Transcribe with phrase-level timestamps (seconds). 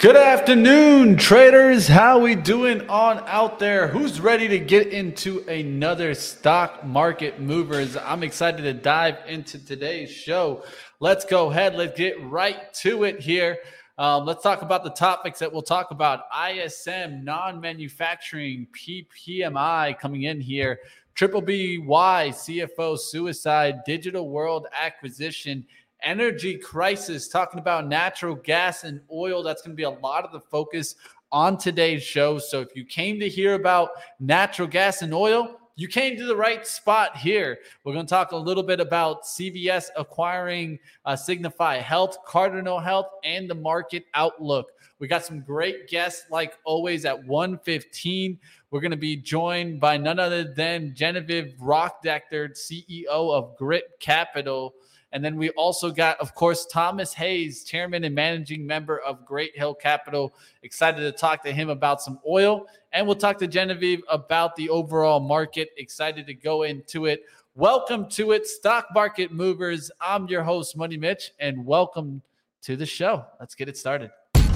[0.00, 1.86] Good afternoon, traders.
[1.86, 3.86] How we doing on out there?
[3.86, 7.98] Who's ready to get into another stock market movers?
[7.98, 10.64] I'm excited to dive into today's show.
[11.00, 11.74] Let's go ahead.
[11.74, 13.58] Let's get right to it here.
[13.98, 16.22] Um, let's talk about the topics that we'll talk about.
[16.50, 20.80] ISM, non-manufacturing, PPMI coming in here.
[21.14, 25.66] Triple BY, CFO, suicide, digital world acquisition
[26.02, 29.42] energy crisis, talking about natural gas and oil.
[29.42, 30.96] That's going to be a lot of the focus
[31.32, 32.38] on today's show.
[32.38, 36.36] So if you came to hear about natural gas and oil, you came to the
[36.36, 37.58] right spot here.
[37.84, 43.06] We're going to talk a little bit about CVS acquiring uh, Signify Health, Cardinal Health,
[43.24, 44.72] and the market outlook.
[44.98, 48.38] We got some great guests, like always, at 115.
[48.70, 54.74] We're going to be joined by none other than Genevieve Roch-Decter, CEO of Grit Capital.
[55.12, 59.56] And then we also got, of course, Thomas Hayes, chairman and managing member of Great
[59.56, 60.34] Hill Capital.
[60.62, 62.66] Excited to talk to him about some oil.
[62.92, 65.70] And we'll talk to Genevieve about the overall market.
[65.76, 67.24] Excited to go into it.
[67.56, 69.90] Welcome to it, Stock Market Movers.
[70.00, 72.22] I'm your host, Money Mitch, and welcome
[72.62, 73.24] to the show.
[73.40, 74.12] Let's get it started.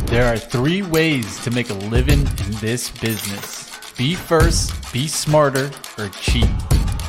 [0.06, 5.70] There are three ways to make a living in this business be first, be smarter,
[5.98, 6.48] or cheat.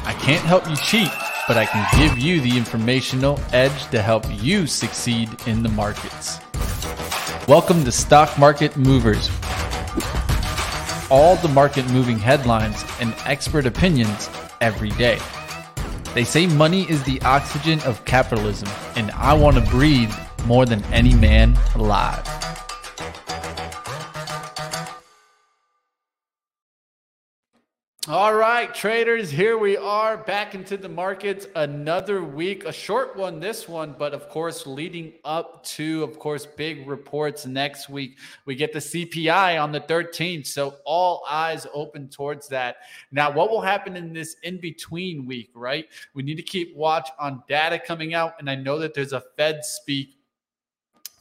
[0.03, 1.11] I can't help you cheat
[1.47, 6.39] but I can give you the informational edge to help you succeed in the markets.
[7.47, 9.29] Welcome to Stock Market Movers.
[11.11, 14.27] All the market moving headlines and expert opinions
[14.59, 15.19] every day.
[16.15, 20.13] They say money is the oxygen of capitalism, and I want to breathe
[20.45, 22.25] more than any man alive.
[28.07, 31.47] All right, traders, here we are back into the markets.
[31.55, 36.45] Another week, a short one, this one, but of course, leading up to, of course,
[36.45, 38.19] big reports next week.
[38.45, 42.75] We get the CPI on the 13th, so all eyes open towards that.
[43.11, 45.87] Now, what will happen in this in between week, right?
[46.13, 49.23] We need to keep watch on data coming out, and I know that there's a
[49.35, 50.15] Fed speak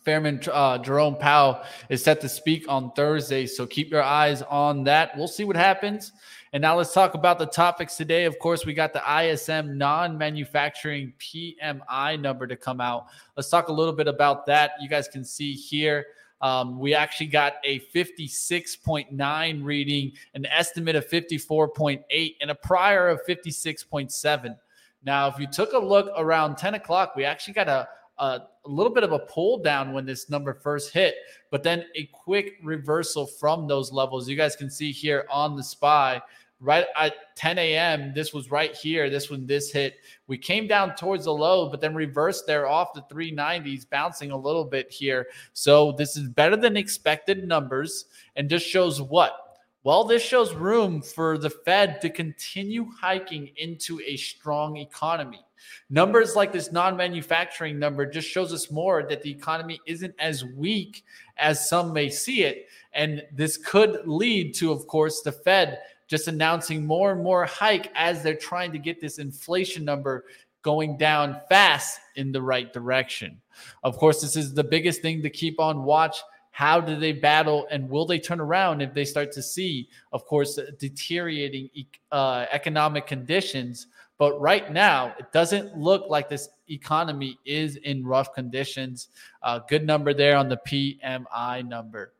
[0.04, 3.46] Chairman uh, Jerome Powell is set to speak on Thursday.
[3.46, 5.16] So keep your eyes on that.
[5.16, 6.12] We'll see what happens.
[6.54, 8.26] And now let's talk about the topics today.
[8.26, 13.06] Of course, we got the ISM non manufacturing PMI number to come out.
[13.36, 14.70] Let's talk a little bit about that.
[14.80, 16.06] You guys can see here.
[16.40, 23.26] Um, we actually got a 56.9 reading, an estimate of 54.8, and a prior of
[23.26, 24.56] 56.7.
[25.04, 27.88] Now, if you took a look around 10 o'clock, we actually got a,
[28.18, 31.16] a, a, little bit of a pull down when this number first hit,
[31.50, 34.28] but then a quick reversal from those levels.
[34.28, 36.22] You guys can see here on the SPY
[36.64, 38.12] right at 10 a.m.
[38.14, 39.10] This was right here.
[39.10, 42.94] This when this hit, we came down towards the low, but then reversed there off
[42.94, 45.28] the 390s, bouncing a little bit here.
[45.52, 49.58] So this is better than expected numbers, and just shows what.
[49.84, 55.44] Well, this shows room for the Fed to continue hiking into a strong economy.
[55.90, 60.44] Numbers like this non manufacturing number just shows us more that the economy isn't as
[60.44, 61.04] weak
[61.36, 62.68] as some may see it.
[62.92, 67.90] And this could lead to, of course, the Fed just announcing more and more hike
[67.94, 70.24] as they're trying to get this inflation number
[70.62, 73.40] going down fast in the right direction.
[73.82, 76.18] Of course, this is the biggest thing to keep on watch.
[76.50, 80.24] How do they battle and will they turn around if they start to see, of
[80.24, 81.68] course, deteriorating
[82.12, 83.88] uh, economic conditions?
[84.18, 89.08] But right now, it doesn't look like this economy is in rough conditions.
[89.42, 92.13] Uh, good number there on the PMI number.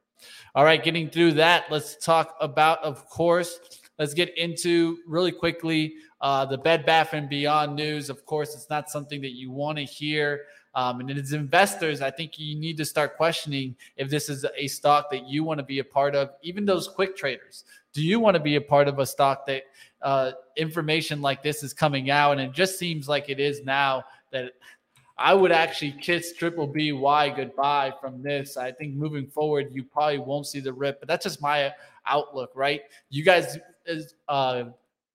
[0.54, 3.58] All right, getting through that, let's talk about, of course,
[3.98, 8.10] let's get into really quickly uh, the Bed Bath and Beyond news.
[8.10, 10.42] Of course, it's not something that you want to hear.
[10.74, 14.66] Um, and as investors, I think you need to start questioning if this is a
[14.66, 16.30] stock that you want to be a part of.
[16.42, 19.62] Even those quick traders, do you want to be a part of a stock that
[20.02, 22.32] uh, information like this is coming out?
[22.32, 24.52] And it just seems like it is now that
[25.16, 28.56] I would actually kiss Triple BY goodbye from this.
[28.56, 31.72] I think moving forward, you probably won't see the rip, but that's just my
[32.06, 32.82] outlook, right?
[33.10, 33.58] You guys
[34.28, 34.64] uh,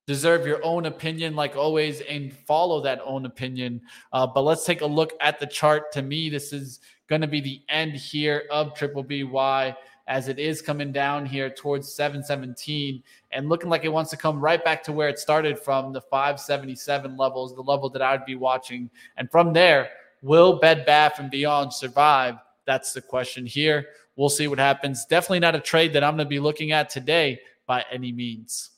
[0.06, 3.82] deserve your own opinion, like always, and follow that own opinion.
[4.12, 5.92] Uh, but let's take a look at the chart.
[5.92, 9.76] To me, this is going to be the end here of Triple BY
[10.10, 14.40] as it is coming down here towards 717 and looking like it wants to come
[14.40, 18.34] right back to where it started from the 577 levels, the level that I'd be
[18.34, 18.90] watching.
[19.16, 19.88] And from there,
[20.20, 22.34] will Bed Bath and Beyond survive?
[22.66, 23.86] That's the question here.
[24.16, 25.06] We'll see what happens.
[25.06, 28.70] Definitely not a trade that I'm going to be looking at today by any means.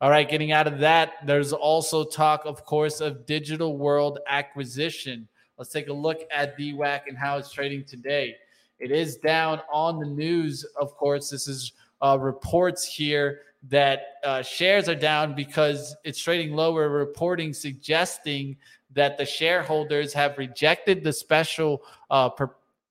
[0.00, 5.28] All right, getting out of that, there's also talk, of course, of digital world acquisition.
[5.58, 8.36] Let's take a look at DWAC and how it's trading today.
[8.82, 11.30] It is down on the news, of course.
[11.30, 17.52] This is uh, reports here that uh, shares are down because it's trading lower, reporting
[17.52, 18.56] suggesting
[18.92, 22.28] that the shareholders have rejected the special uh,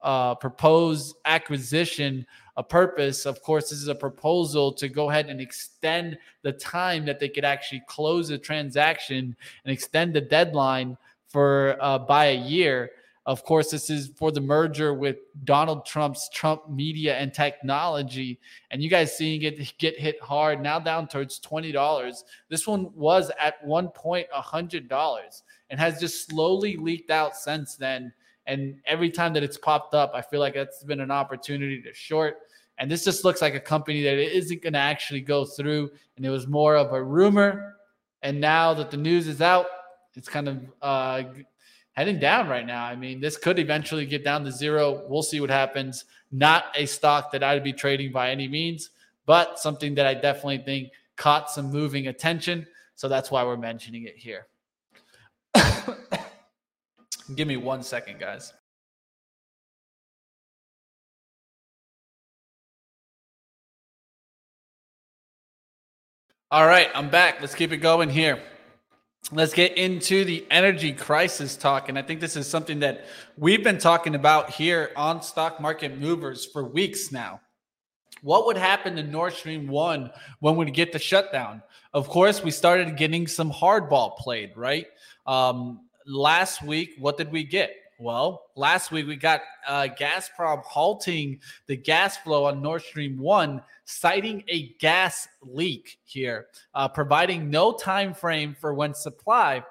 [0.02, 2.26] uh, proposed acquisition
[2.58, 3.26] a purpose.
[3.26, 7.30] Of course, this is a proposal to go ahead and extend the time that they
[7.30, 9.36] could actually close the transaction
[9.66, 10.98] and extend the deadline
[11.28, 12.92] for uh, by a year.
[13.32, 18.42] Of course, this is for the merger with Donald Trump's Trump Media and Technology.
[18.72, 22.24] And you guys seeing it get hit hard now down towards $20.
[22.50, 28.12] This one was at one point $100 and has just slowly leaked out since then.
[28.48, 31.94] And every time that it's popped up, I feel like that's been an opportunity to
[31.94, 32.36] short.
[32.80, 35.90] And this just looks like a company that isn't going to actually go through.
[36.18, 37.76] And it was more of a rumor.
[38.24, 39.68] And now that the news is out,
[40.16, 41.24] it's kind of uh,
[41.94, 42.86] heading down right now.
[42.86, 45.04] I mean, this could eventually get down to zero.
[45.08, 46.06] We'll see what happens.
[46.32, 48.92] Not a stock that I'd be trading by any means,
[49.26, 52.66] but something that I definitely think caught some moving attention.
[52.96, 54.48] So that's why we're mentioning it here.
[57.36, 58.54] Give me one second, guys.
[66.50, 67.40] All right, I'm back.
[67.40, 68.42] Let's keep it going here
[69.32, 71.90] let's get into the energy crisis talk.
[71.90, 73.06] And I think this is something that
[73.38, 77.40] we've been talking about here on Stock Market Movers for weeks now.
[78.24, 81.62] What would happen to Nord Stream 1 when we get the shutdown?
[81.94, 84.86] Of course, we started getting some hardball played, right?
[85.26, 87.74] Um, last week, what did we get?
[88.02, 93.62] Well, last week we got uh, Gazprom halting the gas flow on Nord Stream 1,
[93.86, 99.64] citing a gas leak here, uh, providing no time frame for when supply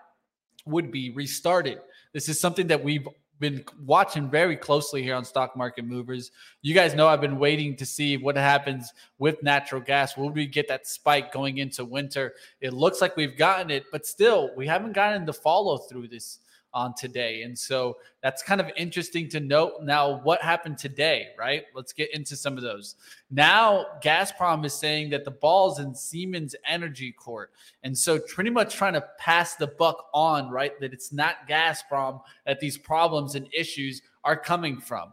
[0.64, 1.80] would be restarted.
[2.12, 3.08] This is something that we've
[3.40, 6.30] been watching very closely here on Stock Market Movers.
[6.62, 10.16] You guys know I've been waiting to see what happens with natural gas.
[10.16, 12.34] Will we get that spike going into winter?
[12.60, 16.38] It looks like we've gotten it, but still, we haven't gotten the follow through this
[16.72, 17.42] on today.
[17.42, 19.82] And so that's kind of interesting to note.
[19.82, 21.64] Now, what happened today, right?
[21.74, 22.96] Let's get into some of those.
[23.30, 27.50] Now, Gazprom is saying that the ball's in Siemens Energy Court.
[27.82, 30.78] And so, pretty much trying to pass the buck on, right?
[30.80, 35.12] That it's not Gazprom that these problems and issues are coming from.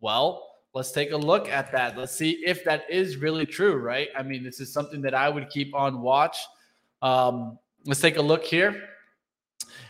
[0.00, 1.96] Well, let's take a look at that.
[1.96, 4.08] Let's see if that is really true, right?
[4.16, 6.38] I mean, this is something that I would keep on watch.
[7.02, 8.82] Um, let's take a look here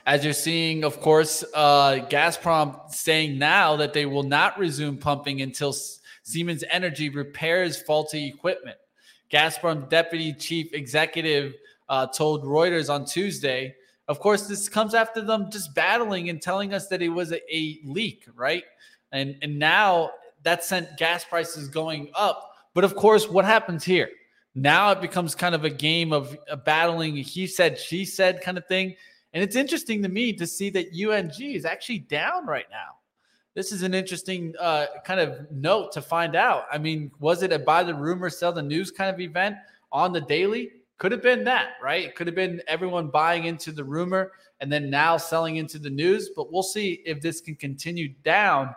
[0.06, 5.42] as you're seeing, of course, uh, Gazprom saying now that they will not resume pumping
[5.42, 5.74] until
[6.22, 8.76] Siemens Energy repairs faulty equipment.
[9.30, 11.54] Gazprom deputy chief executive
[11.88, 13.74] uh, told Reuters on Tuesday.
[14.08, 17.40] Of course, this comes after them just battling and telling us that it was a,
[17.54, 18.64] a leak, right?
[19.12, 20.10] And and now
[20.42, 22.50] that sent gas prices going up.
[22.74, 24.10] But of course, what happens here?
[24.54, 27.16] Now it becomes kind of a game of a battling.
[27.16, 28.94] He said, she said, kind of thing.
[29.34, 32.98] And it's interesting to me to see that UNG is actually down right now.
[33.54, 36.64] This is an interesting uh, kind of note to find out.
[36.72, 39.56] I mean, was it a buy the rumor, sell the news kind of event
[39.92, 40.70] on the daily?
[40.98, 42.04] Could have been that, right?
[42.04, 45.90] It could have been everyone buying into the rumor and then now selling into the
[45.90, 46.30] news.
[46.34, 48.74] But we'll see if this can continue down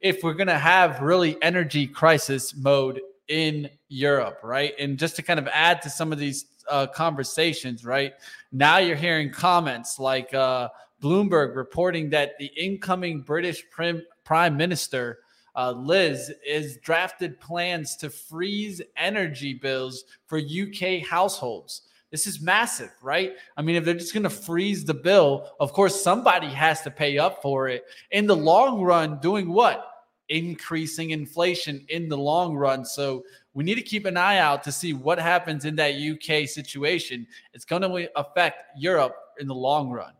[0.00, 4.72] if we're going to have really energy crisis mode in Europe, right?
[4.78, 8.12] And just to kind of add to some of these uh, conversations, right?
[8.52, 10.68] Now you're hearing comments like uh,
[11.02, 15.18] Bloomberg reporting that the incoming British prim- Prime Minister
[15.56, 21.82] uh, Liz is drafted plans to freeze energy bills for UK households.
[22.10, 23.32] This is massive, right?
[23.56, 26.90] I mean, if they're just going to freeze the bill, of course, somebody has to
[26.90, 27.84] pay up for it.
[28.12, 29.84] In the long run, doing what?
[30.30, 32.84] Increasing inflation in the long run.
[32.84, 33.24] So
[33.58, 37.26] we need to keep an eye out to see what happens in that UK situation.
[37.52, 40.12] It's going to affect Europe in the long run.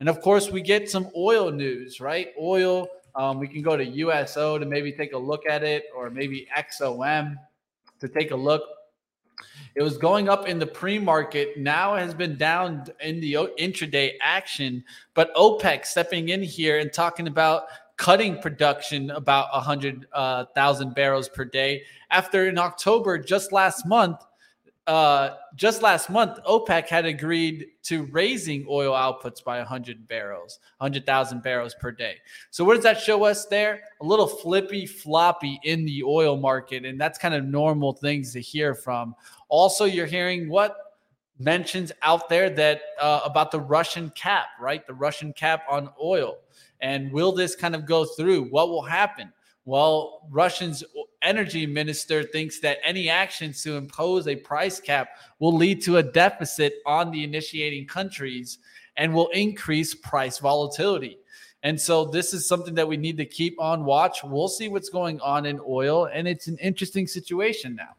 [0.00, 2.34] And of course, we get some oil news, right?
[2.38, 6.10] Oil, um, we can go to USO to maybe take a look at it, or
[6.10, 7.36] maybe XOM
[7.98, 8.62] to take a look.
[9.74, 14.16] It was going up in the pre market, now has been down in the intraday
[14.20, 14.84] action.
[15.14, 17.68] But OPEC stepping in here and talking about
[18.02, 21.84] cutting production about 100,000 uh, barrels per day.
[22.10, 24.16] After in October, just last month,
[24.88, 31.44] uh, just last month, OPEC had agreed to raising oil outputs by 100 barrels, 100,000
[31.44, 32.16] barrels per day.
[32.50, 33.82] So, what does that show us there?
[34.00, 36.84] A little flippy floppy in the oil market.
[36.84, 39.14] And that's kind of normal things to hear from.
[39.48, 40.76] Also, you're hearing what?
[41.38, 44.84] Mentions out there that uh, about the Russian cap, right?
[44.84, 46.38] The Russian cap on oil.
[46.82, 48.44] And will this kind of go through?
[48.50, 49.32] What will happen?
[49.64, 50.82] Well, Russian's
[51.22, 56.02] energy minister thinks that any actions to impose a price cap will lead to a
[56.02, 58.58] deficit on the initiating countries
[58.96, 61.18] and will increase price volatility.
[61.62, 64.24] And so this is something that we need to keep on watch.
[64.24, 67.94] We'll see what's going on in oil, and it's an interesting situation now.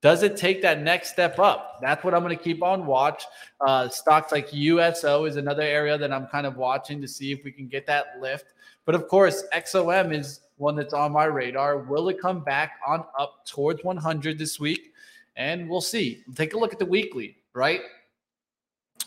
[0.00, 1.78] Does it take that next step up?
[1.80, 3.24] That's what I'm going to keep on watch.
[3.60, 7.42] Uh, stocks like USO is another area that I'm kind of watching to see if
[7.42, 8.54] we can get that lift.
[8.84, 11.78] But of course, XOM is one that's on my radar.
[11.78, 14.92] Will it come back on up towards 100 this week?
[15.36, 16.22] And we'll see.
[16.36, 17.82] Take a look at the weekly, right?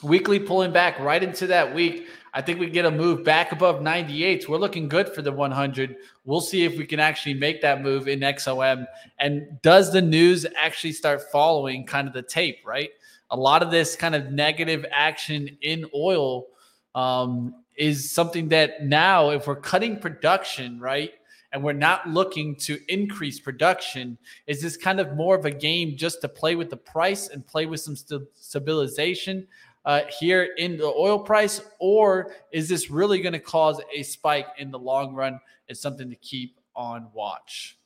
[0.03, 2.07] Weekly pulling back right into that week.
[2.33, 4.47] I think we get a move back above 98.
[4.47, 5.97] We're looking good for the 100.
[6.23, 8.85] We'll see if we can actually make that move in XOM.
[9.19, 12.91] And does the news actually start following kind of the tape, right?
[13.31, 16.47] A lot of this kind of negative action in oil
[16.95, 21.11] um, is something that now, if we're cutting production, right?
[21.53, 25.97] and we're not looking to increase production is this kind of more of a game
[25.97, 29.47] just to play with the price and play with some st- stabilization
[29.85, 34.47] uh, here in the oil price, or is this really going to cause a spike
[34.57, 35.39] in the long run?
[35.67, 37.77] It's something to keep on watch.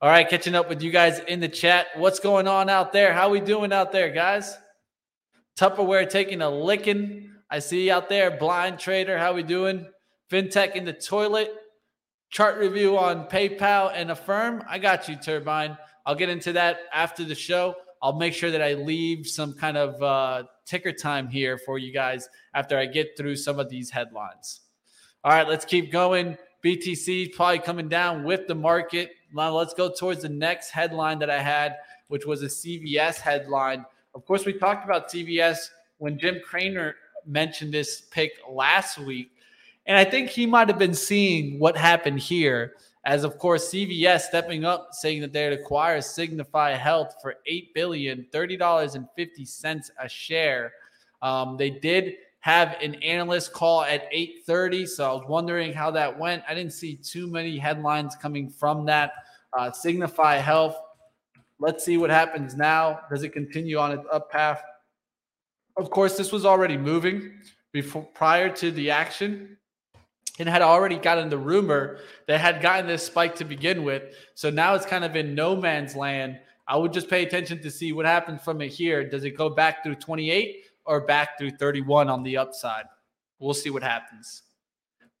[0.00, 1.86] All right, catching up with you guys in the chat.
[1.96, 3.12] What's going on out there?
[3.12, 4.56] How we doing out there, guys?
[5.56, 7.30] Tupperware taking a licking.
[7.50, 8.30] I see you out there.
[8.30, 9.86] Blind trader, how we doing?
[10.30, 11.54] FinTech in the toilet.
[12.30, 14.64] Chart review on PayPal and Affirm.
[14.66, 15.76] I got you, Turbine.
[16.06, 17.76] I'll get into that after the show.
[18.02, 21.92] I'll make sure that I leave some kind of uh, ticker time here for you
[21.92, 24.60] guys after I get through some of these headlines.
[25.22, 26.36] All right, let's keep going.
[26.64, 29.12] BTC probably coming down with the market.
[29.32, 31.76] Now let's go towards the next headline that I had,
[32.08, 33.84] which was a CVS headline.
[34.14, 35.68] Of course, we talked about CVS
[35.98, 39.30] when Jim Cramer mentioned this pick last week.
[39.86, 44.22] And I think he might have been seeing what happened here as of course CVS
[44.22, 49.44] stepping up, saying that they'd acquire Signify Health for eight billion, thirty dollars and fifty
[49.44, 50.72] cents a share.
[51.20, 56.18] Um, they did have an analyst call at 8:30, so I was wondering how that
[56.18, 56.42] went.
[56.48, 59.12] I didn't see too many headlines coming from that.
[59.56, 60.76] Uh, Signify Health.
[61.60, 63.00] Let's see what happens now.
[63.10, 64.62] Does it continue on its up path?
[65.76, 67.32] Of course, this was already moving
[67.72, 69.56] before prior to the action
[70.38, 74.14] and had already gotten the rumor that had gotten this spike to begin with.
[74.34, 76.38] So now it's kind of in no man's land.
[76.66, 79.08] I would just pay attention to see what happens from it here.
[79.08, 82.84] Does it go back through 28 or back through 31 on the upside?
[83.38, 84.42] We'll see what happens.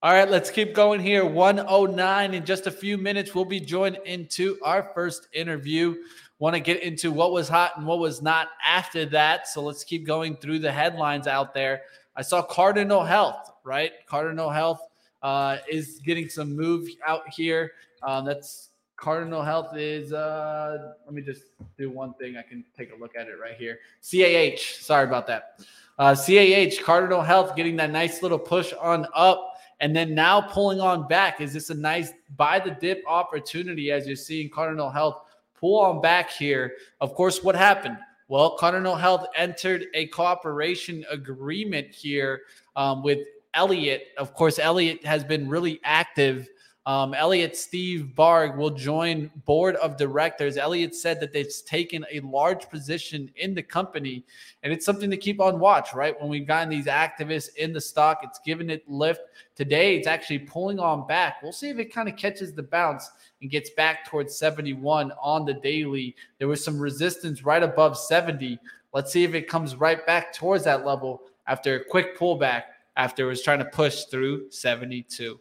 [0.02, 1.24] All right, let's keep going here.
[1.24, 3.34] 109 in just a few minutes.
[3.34, 5.94] We'll be joined into our first interview.
[6.38, 9.46] Want to get into what was hot and what was not after that.
[9.46, 11.82] So let's keep going through the headlines out there.
[12.16, 13.92] I saw Cardinal Health, right?
[14.08, 14.80] Cardinal Health
[15.22, 17.72] uh, is getting some move out here.
[18.02, 20.12] Um, that's Cardinal Health is.
[20.12, 21.42] Uh, let me just
[21.76, 22.36] do one thing.
[22.36, 23.78] I can take a look at it right here.
[24.00, 24.80] CAH.
[24.80, 25.60] Sorry about that.
[25.98, 30.80] Uh, CAH Cardinal Health getting that nice little push on up, and then now pulling
[30.80, 31.40] on back.
[31.40, 35.22] Is this a nice buy the dip opportunity as you're seeing Cardinal Health
[35.58, 36.74] pull on back here?
[37.00, 37.98] Of course, what happened?
[38.28, 42.42] Well, Cardinal Health entered a cooperation agreement here
[42.76, 43.18] um, with
[43.54, 44.08] Elliott.
[44.18, 46.48] Of course, Elliott has been really active.
[46.84, 50.56] Um, Elliott Steve Barg will join board of directors.
[50.56, 54.24] Elliott said that they've taken a large position in the company,
[54.64, 55.94] and it's something to keep on watch.
[55.94, 59.20] Right when we've gotten these activists in the stock, it's given it lift.
[59.54, 61.40] Today, it's actually pulling on back.
[61.40, 63.08] We'll see if it kind of catches the bounce
[63.40, 66.16] and gets back towards 71 on the daily.
[66.38, 68.58] There was some resistance right above 70.
[68.92, 72.62] Let's see if it comes right back towards that level after a quick pullback
[72.96, 75.38] after it was trying to push through 72.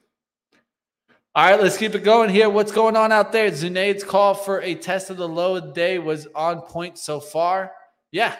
[1.34, 2.50] All right, let's keep it going here.
[2.50, 3.50] What's going on out there?
[3.52, 7.72] Zunaid's call for a test of the low day was on point so far.
[8.12, 8.36] Yeah.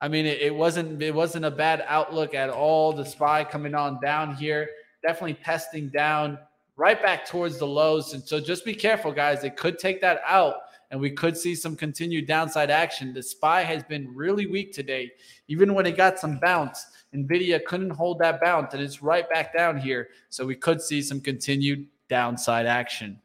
[0.00, 2.92] I mean, it, it wasn't it wasn't a bad outlook at all.
[2.92, 4.68] The spy coming on down here,
[5.04, 6.38] definitely testing down
[6.76, 8.14] right back towards the lows.
[8.14, 9.42] And so just be careful, guys.
[9.42, 10.54] It could take that out
[10.90, 13.12] and we could see some continued downside action.
[13.12, 15.10] The SPY has been really weak today,
[15.48, 16.86] even when it got some bounce.
[17.14, 20.08] Nvidia couldn't hold that bounce, and it's right back down here.
[20.30, 23.20] So we could see some continued downside action.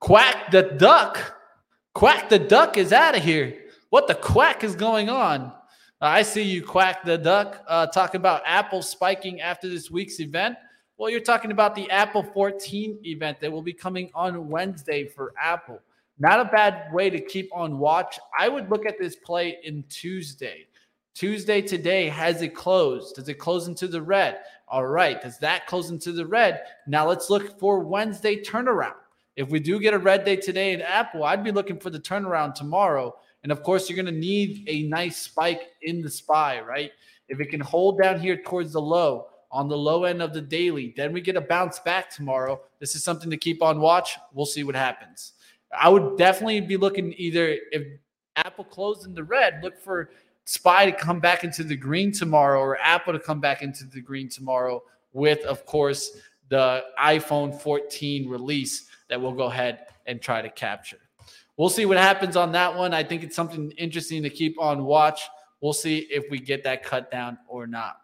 [0.00, 1.36] Quack the duck.
[1.94, 3.56] Quack the duck is out of here.
[3.90, 5.52] What the quack is going on?
[6.00, 10.20] Uh, I see you, Quack the duck, uh, talking about Apple spiking after this week's
[10.20, 10.56] event.
[10.96, 15.32] Well, you're talking about the Apple 14 event that will be coming on Wednesday for
[15.40, 15.80] Apple.
[16.18, 18.18] Not a bad way to keep on watch.
[18.36, 20.66] I would look at this play in Tuesday.
[21.14, 23.16] Tuesday today has it closed?
[23.16, 24.38] Does it close into the red?
[24.66, 25.20] All right.
[25.20, 26.62] Does that close into the red?
[26.86, 28.94] Now let's look for Wednesday turnaround.
[29.36, 32.00] if we do get a red day today in Apple, I'd be looking for the
[32.00, 33.14] turnaround tomorrow.
[33.44, 36.90] And of course, you're going to need a nice spike in the SPY, right?
[37.28, 40.40] If it can hold down here towards the low on the low end of the
[40.40, 42.60] daily, then we get a bounce back tomorrow.
[42.80, 44.16] This is something to keep on watch.
[44.32, 45.32] We'll see what happens.
[45.76, 47.86] I would definitely be looking either if
[48.36, 50.10] Apple closed in the red, look for
[50.44, 54.00] SPY to come back into the green tomorrow or Apple to come back into the
[54.00, 54.82] green tomorrow
[55.12, 56.16] with, of course,
[56.48, 60.98] the iPhone 14 release that we'll go ahead and try to capture.
[61.56, 62.94] We'll see what happens on that one.
[62.94, 65.28] I think it's something interesting to keep on watch.
[65.60, 67.96] We'll see if we get that cut down or not.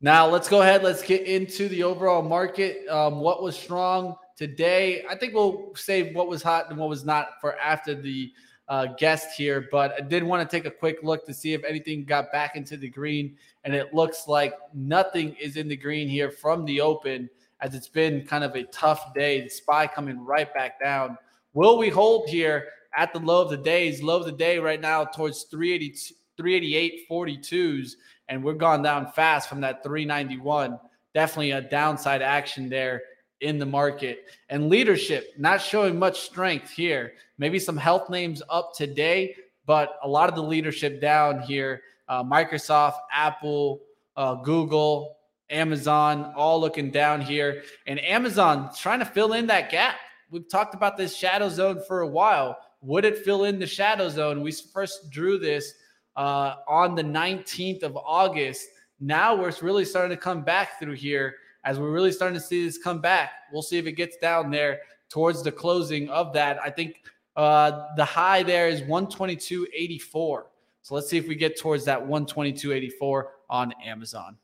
[0.00, 0.82] Now, let's go ahead.
[0.82, 2.86] Let's get into the overall market.
[2.88, 5.04] Um, what was strong today?
[5.08, 8.32] I think we'll save what was hot and what was not for after the
[8.68, 11.64] uh, guest here, but I did want to take a quick look to see if
[11.64, 13.36] anything got back into the green.
[13.64, 17.28] And it looks like nothing is in the green here from the open,
[17.60, 19.42] as it's been kind of a tough day.
[19.42, 21.18] The SPY coming right back down.
[21.52, 24.02] Will we hold here at the low of the days?
[24.02, 27.92] Low of the day right now towards 380, 388 42s,
[28.28, 30.78] and we're gone down fast from that 391.
[31.12, 33.02] Definitely a downside action there
[33.44, 34.24] in the market.
[34.48, 37.12] And leadership not showing much strength here.
[37.38, 39.36] Maybe some health names up today,
[39.66, 41.82] but a lot of the leadership down here.
[42.08, 43.82] Uh, Microsoft, Apple,
[44.16, 45.16] uh, Google,
[45.50, 47.62] Amazon, all looking down here.
[47.86, 49.96] And Amazon trying to fill in that gap.
[50.30, 52.58] We've talked about this shadow zone for a while.
[52.80, 54.42] Would it fill in the shadow zone?
[54.42, 55.74] We first drew this
[56.16, 58.66] uh, on the 19th of August.
[59.00, 62.64] Now we're really starting to come back through here as we're really starting to see
[62.64, 63.30] this come back.
[63.52, 66.58] We'll see if it gets down there towards the closing of that.
[66.62, 67.02] I think
[67.36, 70.42] uh, the high there is 122.84.
[70.82, 74.36] So let's see if we get towards that 122.84 on Amazon.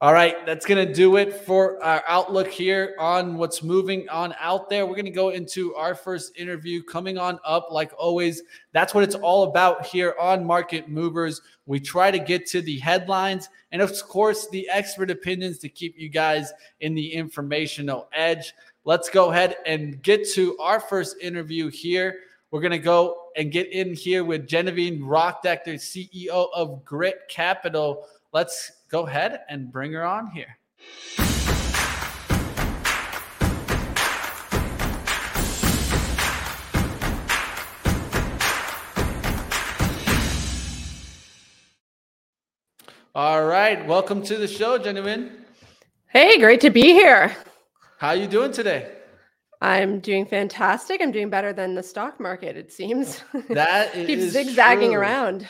[0.00, 4.32] All right, that's going to do it for our outlook here on what's moving on
[4.38, 4.86] out there.
[4.86, 8.44] We're going to go into our first interview coming on up, like always.
[8.70, 11.42] That's what it's all about here on Market Movers.
[11.66, 15.98] We try to get to the headlines and, of course, the expert opinions to keep
[15.98, 18.54] you guys in the informational edge.
[18.84, 22.20] Let's go ahead and get to our first interview here.
[22.52, 28.06] We're going to go and get in here with Genevieve Roch-Decter, CEO of Grit Capital.
[28.30, 30.58] Let's go ahead and bring her on here.
[43.14, 45.32] All right, welcome to the show, gentlemen.
[46.08, 47.34] Hey, great to be here.
[47.96, 48.92] How you doing today?
[49.62, 51.00] I'm doing fantastic.
[51.00, 53.24] I'm doing better than the stock market, it seems.
[53.48, 55.00] That keeps zigzagging true.
[55.00, 55.48] around.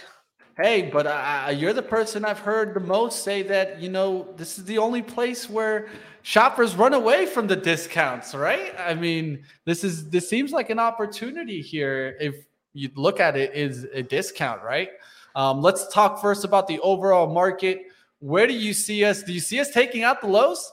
[0.60, 4.58] Hey, but uh, you're the person I've heard the most say that, you know, this
[4.58, 5.88] is the only place where
[6.22, 8.74] shoppers run away from the discounts, right?
[8.76, 12.34] I mean, this is this seems like an opportunity here if
[12.72, 14.90] you look at it is a discount, right?
[15.36, 17.86] Um, let's talk first about the overall market.
[18.18, 19.22] Where do you see us?
[19.22, 20.72] Do you see us taking out the lows?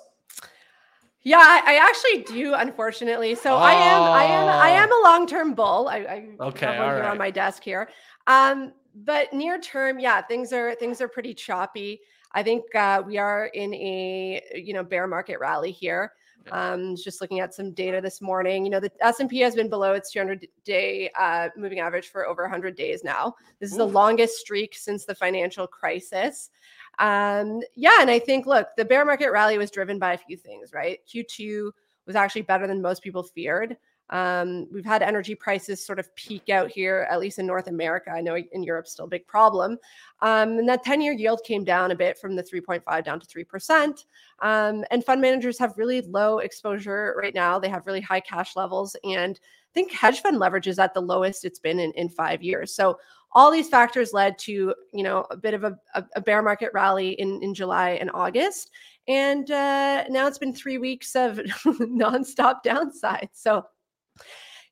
[1.22, 3.36] Yeah, I, I actually do, unfortunately.
[3.36, 3.58] So oh.
[3.58, 5.90] I am, I am, I am a long-term bull.
[5.90, 7.10] I, I okay, have one right.
[7.12, 7.90] on my desk here.
[8.26, 12.02] Um, but near term, yeah, things are things are pretty choppy.
[12.32, 16.14] I think uh, we are in a you know bear market rally here.
[16.52, 19.56] Um, just looking at some data this morning, you know the S and P has
[19.56, 23.36] been below its 200 day uh, moving average for over 100 days now.
[23.60, 23.80] This is Ooh.
[23.80, 26.52] the longest streak since the financial crisis.
[27.00, 30.38] Um, yeah, and I think look, the bear market rally was driven by a few
[30.38, 31.00] things, right?
[31.12, 31.72] Q2
[32.06, 33.76] was actually better than most people feared.
[34.10, 38.12] Um, we've had energy prices sort of peak out here, at least in North America.
[38.12, 39.78] I know in Europe, still a big problem.
[40.22, 43.28] Um, and that 10 year yield came down a bit from the 3.5 down to
[43.28, 44.06] 3%.
[44.42, 47.58] Um, and fund managers have really low exposure right now.
[47.60, 48.96] They have really high cash levels.
[49.04, 52.44] And I think hedge fund leverage is at the lowest it's been in, in five
[52.44, 52.74] years.
[52.74, 52.98] So
[53.36, 55.78] all these factors led to you know a bit of a,
[56.16, 58.72] a bear market rally in, in July and August.
[59.08, 63.30] And uh, now it's been three weeks of nonstop downside.
[63.34, 63.66] So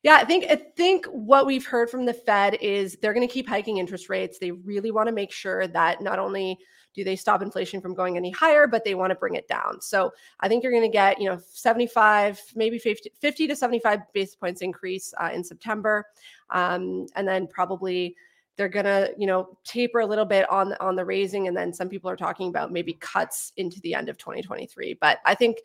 [0.02, 3.32] yeah, I think I think what we've heard from the Fed is they're going to
[3.32, 4.38] keep hiking interest rates.
[4.38, 6.58] They really want to make sure that not only
[6.94, 9.80] do they stop inflation from going any higher, but they want to bring it down.
[9.80, 14.00] So I think you're going to get, you know, 75, maybe 50, 50 to 75
[14.12, 16.04] basis points increase uh, in September.
[16.50, 18.14] Um, and then probably
[18.56, 21.48] they're going to, you know, taper a little bit on, on the raising.
[21.48, 24.96] And then some people are talking about maybe cuts into the end of 2023.
[25.00, 25.58] But I think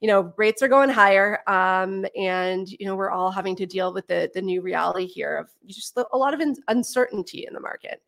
[0.00, 3.92] you know rates are going higher um, and you know we're all having to deal
[3.92, 8.02] with the the new reality here of just a lot of uncertainty in the market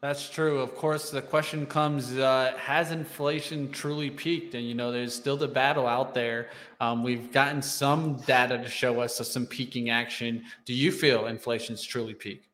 [0.00, 0.60] That's true.
[0.60, 4.54] Of course, the question comes: uh, Has inflation truly peaked?
[4.54, 6.50] And you know, there's still the battle out there.
[6.78, 10.42] Um, we've gotten some data to show us some peaking action.
[10.66, 12.48] Do you feel inflation's truly peaked?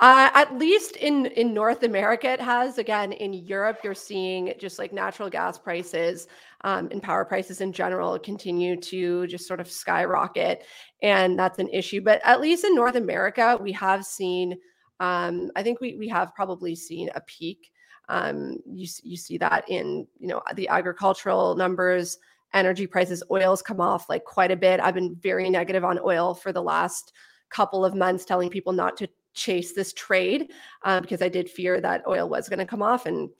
[0.00, 2.78] Uh, at least in in North America, it has.
[2.78, 6.26] Again, in Europe, you're seeing just like natural gas prices
[6.64, 10.64] um, and power prices in general continue to just sort of skyrocket,
[11.02, 12.00] and that's an issue.
[12.00, 14.56] But at least in North America, we have seen
[15.00, 17.70] um, I think we we have probably seen a peak.
[18.08, 22.18] Um, you you see that in you know the agricultural numbers,
[22.52, 24.80] energy prices, oils come off like quite a bit.
[24.80, 27.12] I've been very negative on oil for the last
[27.50, 30.52] couple of months, telling people not to chase this trade
[30.84, 33.30] um, because I did fear that oil was going to come off and.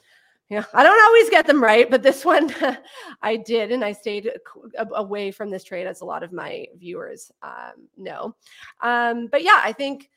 [0.51, 2.55] Yeah, I don't always get them right, but this one
[3.23, 4.31] I did, and I stayed
[4.77, 8.37] away from this trade, as a lot of my viewers um, know.
[8.83, 10.11] Um, but yeah, I think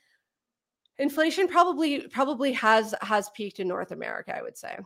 [0.99, 4.77] inflation probably probably has has peaked in North America, I would say.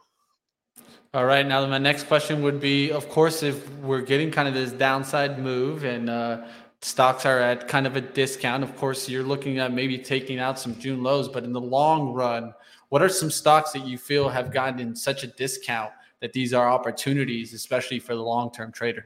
[1.13, 1.45] All right.
[1.45, 5.39] Now, my next question would be, of course, if we're getting kind of this downside
[5.39, 6.45] move and uh,
[6.82, 10.58] stocks are at kind of a discount, of course, you're looking at maybe taking out
[10.58, 11.27] some June lows.
[11.27, 12.54] But in the long run,
[12.91, 16.54] what are some stocks that you feel have gotten in such a discount that these
[16.54, 19.06] are opportunities, especially for the long term trader?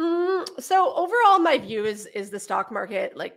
[0.00, 3.36] Mm, so overall, my view is is the stock market like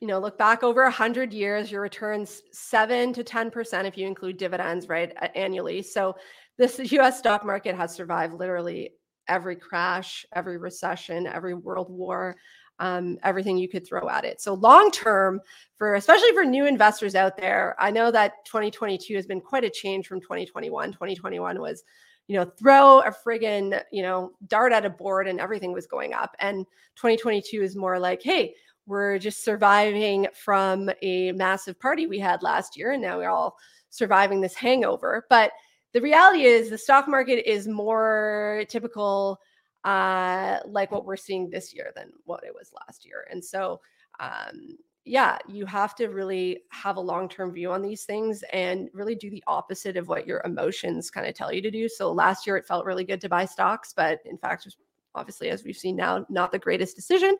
[0.00, 4.36] you know, look back over 100 years, your returns 7 to 10% if you include
[4.36, 5.82] dividends, right, annually.
[5.82, 6.14] So
[6.56, 8.90] this US stock market has survived literally
[9.28, 12.36] every crash, every recession, every world war,
[12.78, 14.40] um, everything you could throw at it.
[14.40, 15.40] So long term,
[15.76, 19.70] for especially for new investors out there, I know that 2022 has been quite a
[19.70, 20.92] change from 2021.
[20.92, 21.84] 2021 was
[22.28, 26.12] you know, throw a friggin', you know, dart at a board and everything was going
[26.12, 26.36] up.
[26.40, 28.54] And 2022 is more like, hey,
[28.86, 33.56] we're just surviving from a massive party we had last year, and now we're all
[33.90, 35.26] surviving this hangover.
[35.28, 35.52] But
[35.92, 39.40] the reality is, the stock market is more typical,
[39.88, 43.26] uh, like what we're seeing this year than what it was last year.
[43.30, 43.80] And so,
[44.20, 48.90] um, yeah, you have to really have a long term view on these things and
[48.92, 51.88] really do the opposite of what your emotions kind of tell you to do.
[51.88, 54.68] So last year, it felt really good to buy stocks, but in fact,
[55.14, 57.38] obviously, as we've seen now, not the greatest decision.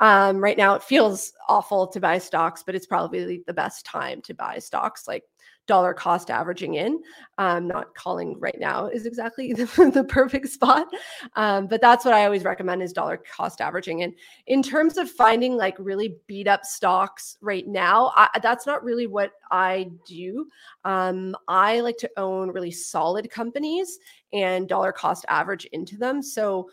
[0.00, 4.22] Um, right now, it feels awful to buy stocks, but it's probably the best time
[4.22, 5.24] to buy stocks like
[5.70, 7.00] dollar cost averaging in.
[7.38, 10.88] Um, not calling right now is exactly the, the perfect spot,
[11.36, 14.02] um, but that's what I always recommend is dollar cost averaging.
[14.02, 14.12] And
[14.48, 19.06] in terms of finding like really beat up stocks right now, I, that's not really
[19.06, 20.48] what I do.
[20.84, 24.00] Um, I like to own really solid companies
[24.32, 26.20] and dollar cost average into them.
[26.20, 26.68] So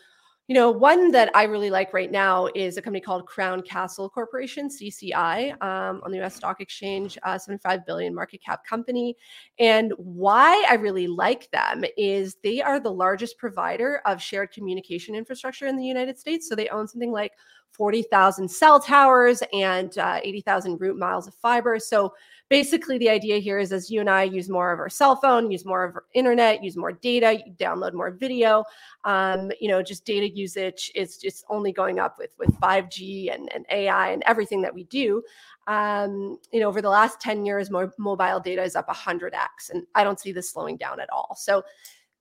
[0.48, 4.08] you know, one that I really like right now is a company called Crown Castle
[4.08, 9.14] Corporation, CCI, um, on the US Stock Exchange, uh, 75 billion market cap company.
[9.58, 15.14] And why I really like them is they are the largest provider of shared communication
[15.14, 16.48] infrastructure in the United States.
[16.48, 17.32] So they own something like
[17.72, 21.78] 40,000 cell towers and uh, 80,000 route miles of fiber.
[21.78, 22.14] So
[22.48, 25.50] basically, the idea here is as you and I use more of our cell phone,
[25.50, 28.64] use more of our internet, use more data, download more video,
[29.04, 33.52] um, you know, just data usage is just only going up with with 5G and,
[33.54, 35.22] and AI and everything that we do.
[35.66, 39.86] Um, you know, over the last 10 years, more mobile data is up 100x, and
[39.94, 41.36] I don't see this slowing down at all.
[41.38, 41.62] So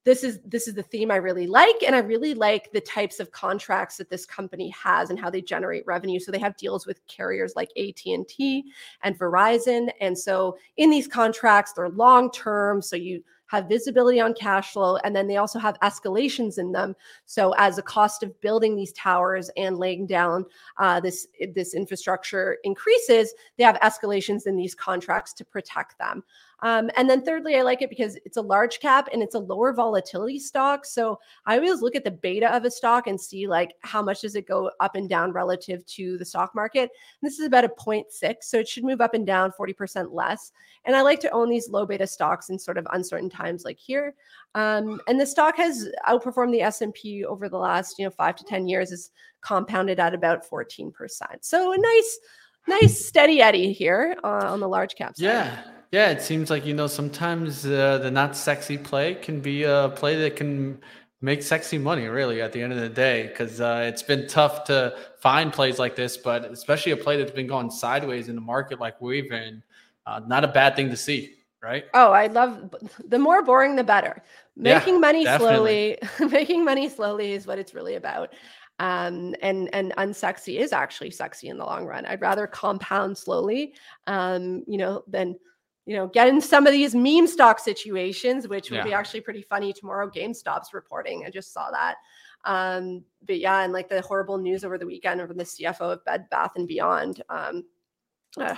[0.08, 3.20] this is this is the theme I really like and I really like the types
[3.20, 6.88] of contracts that this company has and how they generate revenue so they have deals
[6.88, 8.63] with carriers like AT&T
[9.04, 14.34] and Verizon and so in these contracts they're long term so you have visibility on
[14.34, 16.96] cash flow, and then they also have escalations in them.
[17.26, 20.46] So as the cost of building these towers and laying down
[20.78, 26.24] uh, this this infrastructure increases, they have escalations in these contracts to protect them.
[26.62, 29.39] Um, and then thirdly, I like it because it's a large cap and it's a
[29.39, 30.86] lower volatility stock.
[30.86, 34.22] So I always look at the beta of a stock and see like how much
[34.22, 36.89] does it go up and down relative to the stock market.
[37.22, 40.52] And this is about a 0.6, so it should move up and down 40% less.
[40.86, 43.78] And I like to own these low beta stocks in sort of uncertain times like
[43.78, 44.15] here.
[44.56, 48.43] Um, and the stock has outperformed the S&P over the last, you know, five to
[48.43, 50.91] 10 years is compounded at about 14%.
[51.41, 52.20] So a nice,
[52.67, 55.24] nice steady eddy here uh, on the large cap side.
[55.24, 55.63] Yeah.
[55.91, 59.89] Yeah, it seems like you know sometimes uh, the not sexy play can be a
[59.95, 60.80] play that can
[61.21, 62.08] make sexy money.
[62.08, 65.80] Really, at the end of the day, because uh, it's been tough to find plays
[65.80, 69.30] like this, but especially a play that's been going sideways in the market like we've
[69.30, 69.63] been,
[70.06, 71.86] uh, not a bad thing to see, right?
[71.93, 72.76] Oh, I love
[73.08, 74.21] the more boring the better.
[74.56, 75.97] Making yeah, money definitely.
[76.17, 78.34] slowly, making money slowly is what it's really about
[78.80, 82.06] um, and and unsexy is actually sexy in the long run.
[82.06, 83.73] I'd rather compound slowly,
[84.06, 85.36] um, you know, than
[85.88, 88.84] you know, get in some of these meme stock situations, which would Yeah.
[88.84, 90.10] be actually pretty funny tomorrow.
[90.10, 91.23] GameStop's reporting.
[91.26, 91.95] I just saw that.
[92.43, 96.04] Um, but yeah, and like the horrible news over the weekend from the CFO of
[96.04, 97.23] Bed Bath and Beyond.
[97.30, 97.63] Um,
[98.38, 98.56] uh,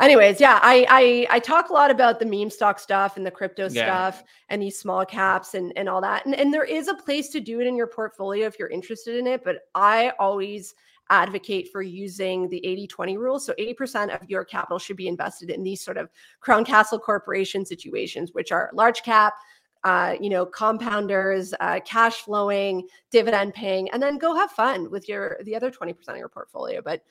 [0.00, 3.30] anyways, yeah, I, I I talk a lot about the meme stock stuff and the
[3.30, 4.08] crypto Yeah.
[4.08, 6.24] stuff and these small caps and and all that.
[6.24, 9.16] And and there is a place to do it in your portfolio if you're interested
[9.16, 10.74] in it, but I always
[11.12, 13.38] advocate for using the 80-20 rule.
[13.38, 16.08] So 80% of your capital should be invested in these sort of
[16.40, 19.34] crown castle corporation situations, which are large cap,
[19.84, 25.06] uh, you know, compounders, uh, cash flowing, dividend paying, and then go have fun with
[25.08, 26.80] your the other 20% of your portfolio.
[26.82, 27.02] But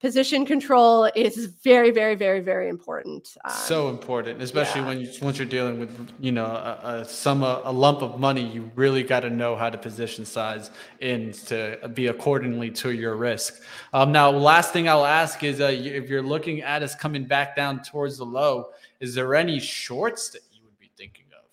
[0.00, 3.36] position control is very, very, very, very important.
[3.44, 4.86] Um, so important, especially yeah.
[4.86, 8.20] when you once you're dealing with you know a, a sum a, a lump of
[8.20, 8.46] money.
[8.46, 13.16] You really got to know how to position size in to be accordingly to your
[13.16, 13.62] risk.
[13.92, 17.56] Um, now, last thing I'll ask is uh, if you're looking at us coming back
[17.56, 21.44] down towards the low, is there any shorts that you would be thinking of?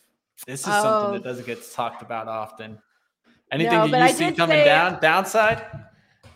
[0.46, 1.14] This is something Oh.
[1.14, 2.78] that doesn't get talked about often.
[3.52, 5.66] Anything No, that you I see coming say- down downside?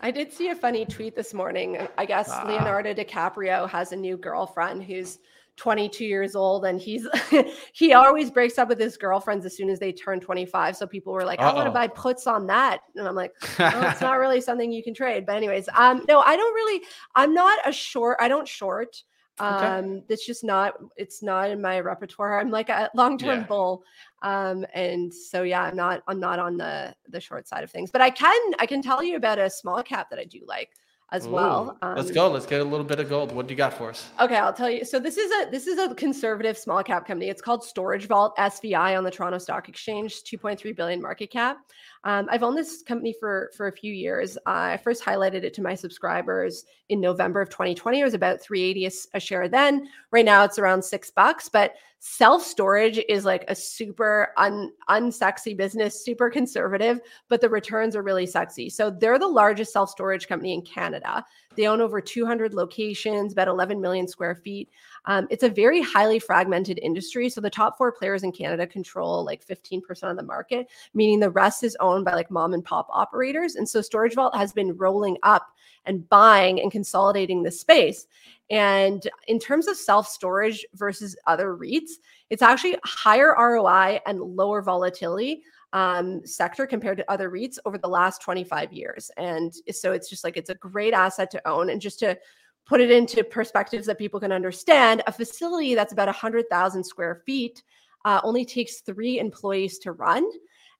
[0.01, 1.87] I did see a funny tweet this morning.
[1.97, 2.43] I guess Ah.
[2.47, 5.19] Leonardo DiCaprio has a new girlfriend who's
[5.57, 7.07] 22 years old and he's
[7.73, 11.11] he always breaks up with his girlfriends as soon as they turn 25 so people
[11.11, 14.19] were like i want to buy puts on that and i'm like well, it's not
[14.19, 17.71] really something you can trade but anyways um no i don't really i'm not a
[17.71, 19.01] short i don't short
[19.41, 19.65] Okay.
[19.65, 23.45] um it's just not it's not in my repertoire i'm like a long-term Yeah.
[23.47, 23.83] bull
[24.23, 27.91] um and so yeah i'm not i'm not on the the short side of things
[27.91, 30.71] but i can i can tell you about a small cap that i do like
[31.13, 32.29] as well Ooh, let's Um, go.
[32.29, 33.31] Let's get a little bit of gold.
[33.31, 34.09] What do you got for us?
[34.19, 34.83] Okay, I'll tell you.
[34.83, 37.29] So this is a this is a conservative small cap company.
[37.29, 40.23] It's called Storage Vault SVI on the Toronto Stock Exchange.
[40.23, 41.59] 2.3 billion market cap.
[42.03, 44.37] Um, I've owned this company for for a few years.
[44.45, 48.01] I first highlighted it to my subscribers in November of 2020.
[48.01, 49.87] It was about 380 a share then.
[50.11, 51.47] Right now it's around six bucks.
[51.47, 57.95] But self storage is like a super un unsexy business, super conservative, but the returns
[57.95, 58.69] are really sexy.
[58.69, 61.25] So they're the largest self storage company in Canada.
[61.55, 64.69] They own over 200 locations, about 11 million square feet.
[65.05, 67.29] Um, it's a very highly fragmented industry.
[67.29, 71.31] So the top four players in Canada control like 15% of the market, meaning the
[71.31, 73.55] rest is owned by like mom and pop operators.
[73.55, 75.47] And so Storage Vault has been rolling up
[75.85, 78.05] and buying and consolidating the space.
[78.49, 81.91] And in terms of self storage versus other REITs,
[82.29, 87.89] it's actually higher ROI and lower volatility um, sector compared to other REITs over the
[87.89, 89.11] last 25 years.
[89.17, 91.69] And so it's just like it's a great asset to own.
[91.69, 92.17] And just to
[92.65, 97.63] put it into perspectives that people can understand, a facility that's about 100,000 square feet
[98.05, 100.29] uh, only takes three employees to run.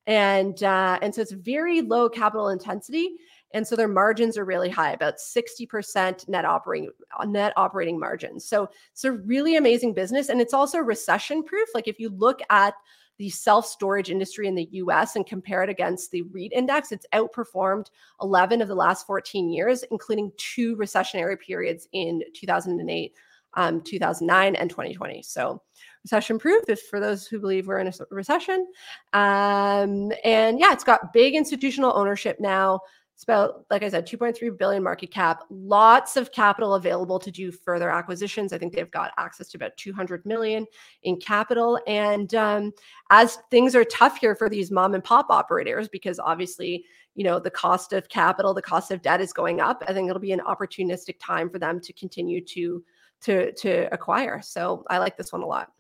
[0.06, 3.17] And uh, and so it's very low capital intensity,
[3.51, 6.89] and so their margins are really high, about sixty percent net operating
[7.25, 8.45] net operating margins.
[8.45, 11.69] So it's a really amazing business, and it's also recession proof.
[11.73, 12.73] Like if you look at
[13.17, 17.05] the self storage industry in the US and compare it against the REIT index, it's
[17.13, 17.88] outperformed
[18.21, 23.13] 11 of the last 14 years, including two recessionary periods in 2008,
[23.55, 25.23] um, 2009, and 2020.
[25.23, 25.62] So,
[26.03, 28.67] recession proof if for those who believe we're in a recession.
[29.13, 32.81] Um, and yeah, it's got big institutional ownership now.
[33.17, 37.51] It's about, like I said, 2.3 billion market cap, lots of capital available to do
[37.51, 38.53] further acquisitions.
[38.53, 40.67] I think they've got access to about 200 million
[41.01, 41.80] in capital.
[41.88, 42.73] And um,
[43.10, 47.39] as things are tough here for these mom and pop operators, because obviously, you know,
[47.39, 49.84] the cost of capital, the cost of debt is going up.
[49.88, 52.84] I think it'll be an opportunistic time for them to continue to
[53.21, 54.43] to to acquire.
[54.43, 55.71] So I like this one a lot.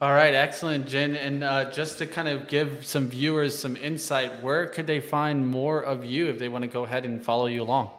[0.00, 1.14] All right, excellent, Jen.
[1.14, 5.46] And uh, just to kind of give some viewers some insight, where could they find
[5.46, 7.90] more of you if they want to go ahead and follow you along?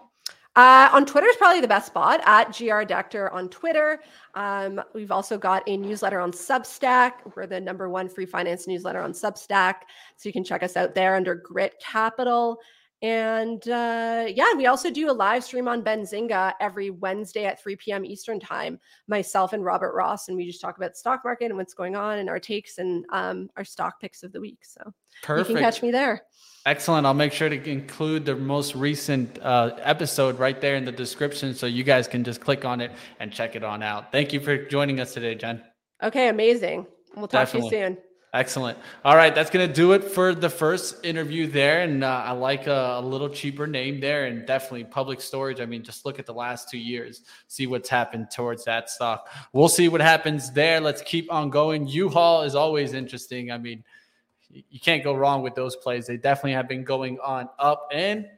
[0.56, 4.02] Uh, on Twitter is probably the best spot at GR Decter on Twitter.
[4.34, 7.14] Um, we've also got a newsletter on Substack.
[7.36, 9.76] We're the number one free finance newsletter on Substack.
[10.18, 12.60] So you can check us out there under Grit Capital.
[13.02, 17.76] And uh, yeah, we also do a live stream on Benzinga every Wednesday at 3
[17.78, 18.06] p.m.
[18.06, 20.28] Eastern time, myself and Robert Ross.
[20.28, 22.78] And we just talk about the stock market and what's going on and our takes
[22.78, 24.60] and um, our stock picks of the week.
[24.64, 25.50] So Perfect.
[25.50, 26.24] you can catch me there.
[26.68, 27.08] Excellent.
[27.08, 31.56] I'll make sure to include the most recent uh, episode right there in the description
[31.56, 34.12] so you guys can just click on it and check it on out.
[34.12, 35.64] Thank you for joining us today, Jen.
[36.04, 36.86] Okay, amazing.
[37.16, 37.70] We'll talk Definitely.
[37.72, 37.98] to you soon.
[38.34, 38.78] Excellent.
[39.04, 42.66] All right, that's gonna do it for the first interview there, and uh, I like
[42.66, 45.60] a, a little cheaper name there, and definitely public storage.
[45.60, 49.28] I mean, just look at the last two years, see what's happened towards that stock.
[49.52, 50.80] We'll see what happens there.
[50.80, 51.88] Let's keep on going.
[51.88, 53.52] U-Haul is always interesting.
[53.52, 53.84] I mean,
[54.50, 56.08] you can't go wrong with those plays.
[56.08, 58.30] They definitely have been going on up and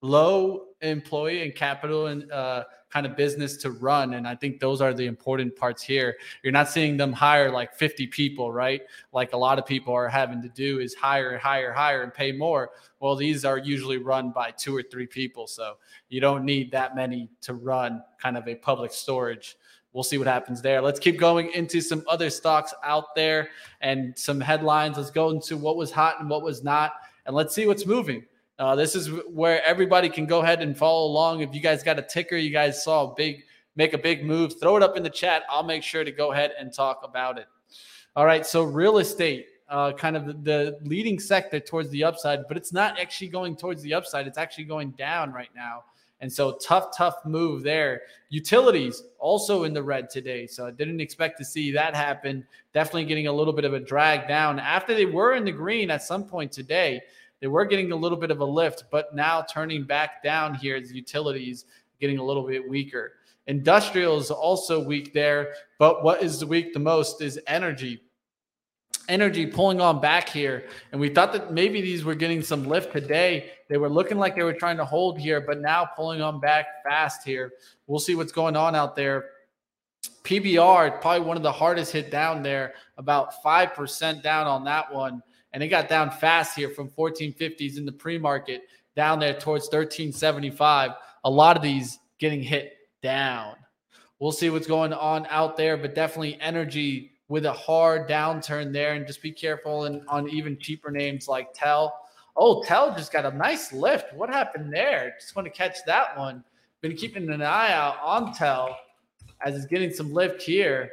[0.00, 4.14] low employee and capital and uh, kind of business to run.
[4.14, 6.16] And I think those are the important parts here.
[6.42, 8.82] You're not seeing them hire like 50 people, right?
[9.12, 12.12] Like a lot of people are having to do is hire, and hire, hire, and
[12.12, 12.70] pay more.
[12.98, 15.46] Well, these are usually run by two or three people.
[15.46, 15.76] So
[16.08, 19.56] you don't need that many to run kind of a public storage
[19.92, 20.80] we'll see what happens there.
[20.80, 23.48] Let's keep going into some other stocks out there
[23.80, 24.96] and some headlines.
[24.96, 26.92] Let's go into what was hot and what was not,
[27.26, 28.24] and let's see what's moving.
[28.60, 31.40] Uh, this is where everybody can go ahead and follow along.
[31.40, 33.44] If you guys got a ticker, you guys saw a big
[33.74, 35.44] make a big move, throw it up in the chat.
[35.48, 37.46] I'll make sure to go ahead and talk about it.
[38.16, 42.58] All right, so real estate, uh, kind of the leading sector towards the upside, but
[42.58, 44.26] it's not actually going towards the upside.
[44.26, 45.84] It's actually going down right now.
[46.20, 48.02] And so tough, tough move there.
[48.28, 50.46] Utilities also in the red today.
[50.46, 52.46] So I didn't expect to see that happen.
[52.74, 55.90] Definitely getting a little bit of a drag down after they were in the green
[55.90, 57.00] at some point today.
[57.40, 60.76] They were getting a little bit of a lift, but now turning back down here
[60.76, 61.64] as utilities
[62.00, 63.12] getting a little bit weaker.
[63.46, 68.00] Industrial is also weak there, but what is weak the most is energy
[69.10, 70.64] energy pulling on back here.
[70.92, 73.50] And we thought that maybe these were getting some lift today.
[73.68, 76.66] They were looking like they were trying to hold here, but now pulling on back
[76.84, 77.52] fast here.
[77.86, 79.30] We'll see what's going on out there.
[80.24, 85.22] PBR, probably one of the hardest hit down there, about 5% down on that one.
[85.52, 88.62] And it got down fast here from 1450s in the pre market
[88.94, 90.92] down there towards 1375.
[91.24, 93.56] A lot of these getting hit down.
[94.18, 98.94] We'll see what's going on out there, but definitely energy with a hard downturn there,
[98.94, 101.94] and just be careful and on even cheaper names like TEL.
[102.36, 104.12] Oh, TEL just got a nice lift.
[104.14, 105.14] What happened there?
[105.18, 106.44] Just want to catch that one.
[106.80, 108.76] Been keeping an eye out on TEL
[109.44, 110.90] as it's getting some lift here.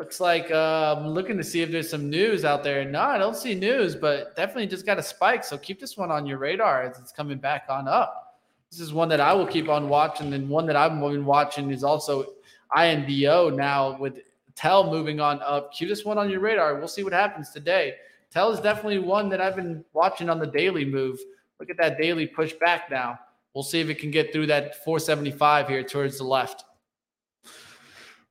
[0.00, 2.86] Looks like uh, I'm looking to see if there's some news out there.
[2.86, 5.44] No, I don't see news, but definitely just got a spike.
[5.44, 8.38] So keep this one on your radar as it's coming back on up.
[8.70, 11.70] This is one that I will keep on watching, and one that I've been watching
[11.70, 12.32] is also
[12.74, 14.20] INVO now with
[14.54, 15.70] TEL moving on up.
[15.74, 16.76] Keep this one on your radar.
[16.76, 17.96] We'll see what happens today.
[18.30, 21.18] TEL is definitely one that I've been watching on the daily move.
[21.58, 23.18] Look at that daily push back now.
[23.52, 26.64] We'll see if it can get through that 475 here towards the left.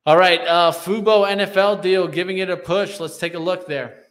[0.06, 2.98] All right, uh, Fubo NFL deal, giving it a push.
[2.98, 4.04] Let's take a look there.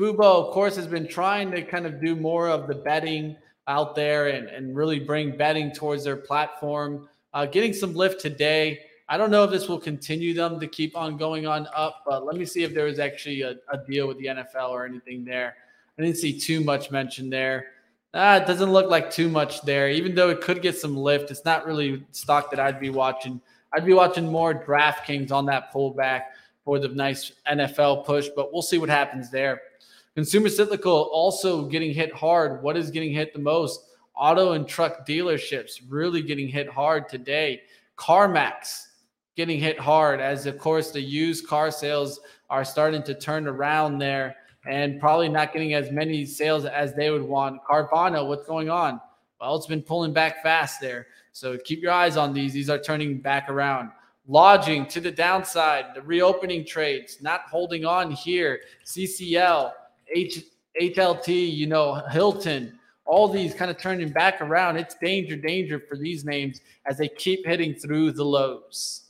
[0.00, 3.36] Fubo, of course, has been trying to kind of do more of the betting
[3.68, 7.08] out there and, and really bring betting towards their platform.
[7.32, 8.80] Uh, getting some lift today.
[9.08, 12.26] I don't know if this will continue them to keep on going on up, but
[12.26, 15.24] let me see if there was actually a, a deal with the NFL or anything
[15.24, 15.54] there.
[15.96, 17.66] I didn't see too much mentioned there.
[18.12, 21.30] Ah, it doesn't look like too much there, even though it could get some lift.
[21.30, 23.40] It's not really stock that I'd be watching.
[23.72, 26.22] I'd be watching more DraftKings on that pullback
[26.64, 29.60] for the nice NFL push, but we'll see what happens there.
[30.14, 32.62] Consumer cyclical also getting hit hard.
[32.62, 33.80] What is getting hit the most?
[34.16, 37.62] Auto and truck dealerships really getting hit hard today.
[37.96, 38.86] CarMax
[39.36, 43.98] getting hit hard as, of course, the used car sales are starting to turn around
[43.98, 44.34] there
[44.66, 47.62] and probably not getting as many sales as they would want.
[47.62, 49.00] Carvana, what's going on?
[49.40, 51.06] Well, it's been pulling back fast there.
[51.32, 52.52] So keep your eyes on these.
[52.52, 53.90] These are turning back around.
[54.26, 58.60] Lodging to the downside, the reopening trades, not holding on here.
[58.84, 59.72] CCL,
[60.14, 60.44] H,
[60.80, 64.76] HLT, you know, Hilton, all these kind of turning back around.
[64.76, 69.04] It's danger, danger for these names as they keep hitting through the lows.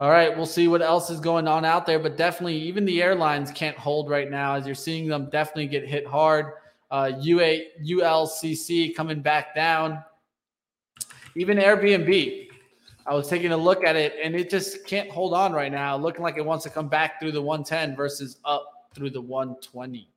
[0.00, 3.02] All right, we'll see what else is going on out there, but definitely even the
[3.02, 6.52] airlines can't hold right now as you're seeing them definitely get hit hard.
[6.90, 10.02] Uh, UA, ULCC coming back down.
[11.36, 12.48] Even Airbnb,
[13.06, 15.96] I was taking a look at it and it just can't hold on right now,
[15.96, 20.10] looking like it wants to come back through the 110 versus up through the 120.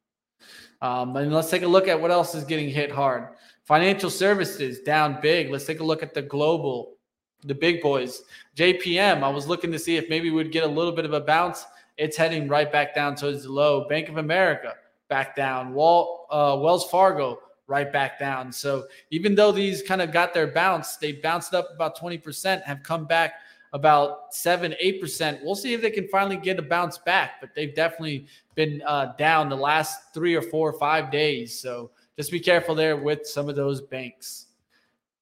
[0.82, 3.30] Um, and let's take a look at what else is getting hit hard.
[3.64, 5.52] Financial services down big.
[5.52, 6.98] Let's take a look at the global
[7.44, 8.24] the big boys.
[8.56, 11.22] JPM, I was looking to see if maybe we'd get a little bit of a
[11.22, 11.66] bounce.
[11.98, 13.88] It's heading right back down towards the low.
[13.88, 14.76] Bank of America
[15.10, 15.74] back down.
[15.74, 17.40] Wall, uh, Wells Fargo
[17.72, 18.52] right back down.
[18.52, 22.84] So even though these kind of got their bounce, they bounced up about 20%, have
[22.84, 23.36] come back
[23.74, 25.42] about 7 8%.
[25.42, 29.14] We'll see if they can finally get a bounce back, but they've definitely been uh,
[29.18, 31.58] down the last three or four or five days.
[31.58, 34.48] So just be careful there with some of those banks.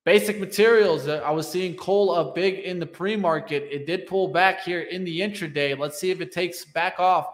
[0.05, 1.07] Basic materials.
[1.07, 3.67] Uh, I was seeing coal up big in the pre market.
[3.69, 5.77] It did pull back here in the intraday.
[5.77, 7.27] Let's see if it takes back off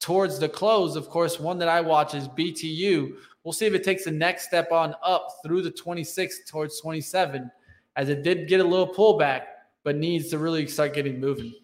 [0.00, 0.96] towards the close.
[0.96, 3.16] Of course, one that I watch is BTU.
[3.46, 7.48] We'll see if it takes the next step on up through the 26 towards 27,
[7.94, 9.42] as it did get a little pullback,
[9.84, 11.54] but needs to really start getting moving.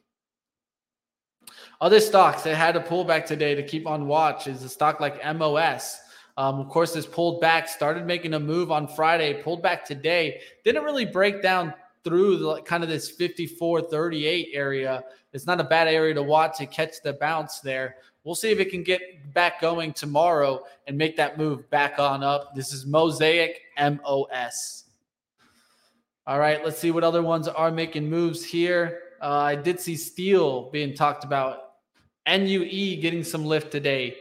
[1.80, 5.24] Other stocks that had a pullback today to keep on watch is a stock like
[5.34, 5.98] MOS.
[6.36, 10.40] Um, of course, this pulled back, started making a move on Friday, pulled back today.
[10.64, 11.74] Didn't really break down
[12.04, 15.04] through the, kind of this 54 38 area.
[15.32, 17.96] It's not a bad area to watch to catch the bounce there.
[18.24, 22.22] We'll see if it can get back going tomorrow and make that move back on
[22.22, 22.54] up.
[22.54, 24.84] This is Mosaic MOS.
[26.24, 29.00] All right, let's see what other ones are making moves here.
[29.20, 31.72] Uh, I did see steel being talked about.
[32.28, 34.16] NUE getting some lift today.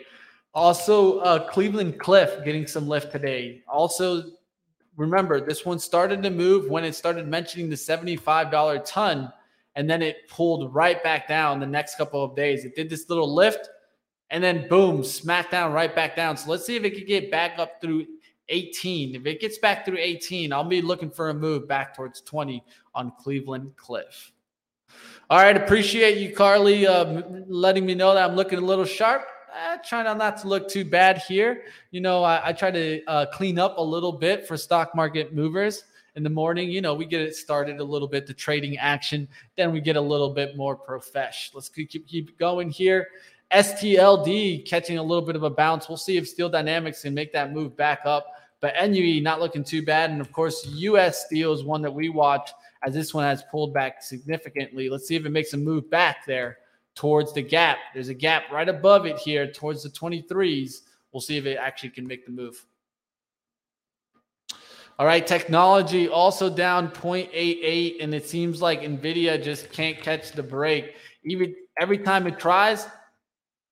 [0.54, 3.62] Also, uh, Cleveland Cliff getting some lift today.
[3.68, 4.32] Also,
[5.02, 9.34] remember this one started to move when it started mentioning the $75 ton,
[9.76, 12.64] and then it pulled right back down the next couple of days.
[12.64, 13.70] It did this little lift,
[14.30, 16.38] and then boom, smack down right back down.
[16.38, 18.06] So let's see if it could get back up through
[18.50, 19.16] 18.
[19.16, 22.64] If it gets back through 18, I'll be looking for a move back towards 20
[22.94, 24.32] on Cleveland Cliff.
[25.30, 29.26] All right, appreciate you, Carly, uh, letting me know that I'm looking a little sharp
[29.54, 31.64] eh, trying not to look too bad here.
[31.92, 35.34] You know, I, I try to uh, clean up a little bit for stock market
[35.34, 35.84] movers
[36.16, 36.70] in the morning.
[36.70, 39.28] You know, we get it started a little bit, the trading action.
[39.56, 41.52] Then we get a little bit more profesh.
[41.54, 43.08] Let's keep, keep going here.
[43.54, 45.90] STLD catching a little bit of a bounce.
[45.90, 48.28] We'll see if Steel Dynamics can make that move back up.
[48.62, 50.12] But NUE not looking too bad.
[50.12, 52.52] And of course, US Steel is one that we watch
[52.84, 54.90] as this one has pulled back significantly.
[54.90, 56.60] Let's see if it makes a move back there
[56.96, 57.78] towards the gap.
[57.94, 60.82] There's a gap right above it here towards the 23s.
[61.12, 62.66] We'll see if it actually can make the move.
[65.00, 70.44] All right, technology also down 0.88, and it seems like Nvidia just can't catch the
[70.44, 70.96] break.
[71.24, 72.88] Even every time it tries,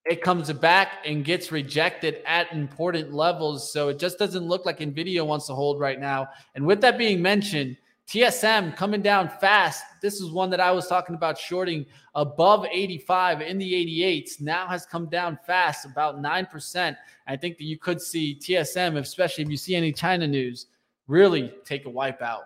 [0.05, 3.71] it comes back and gets rejected at important levels.
[3.71, 6.29] So it just doesn't look like Nvidia wants to hold right now.
[6.55, 7.77] And with that being mentioned,
[8.09, 9.83] TSM coming down fast.
[10.01, 11.85] This is one that I was talking about shorting
[12.15, 14.41] above 85 in the 88s.
[14.41, 16.97] Now has come down fast, about 9%.
[17.27, 20.65] I think that you could see TSM, especially if you see any China news,
[21.07, 22.45] really take a wipe out.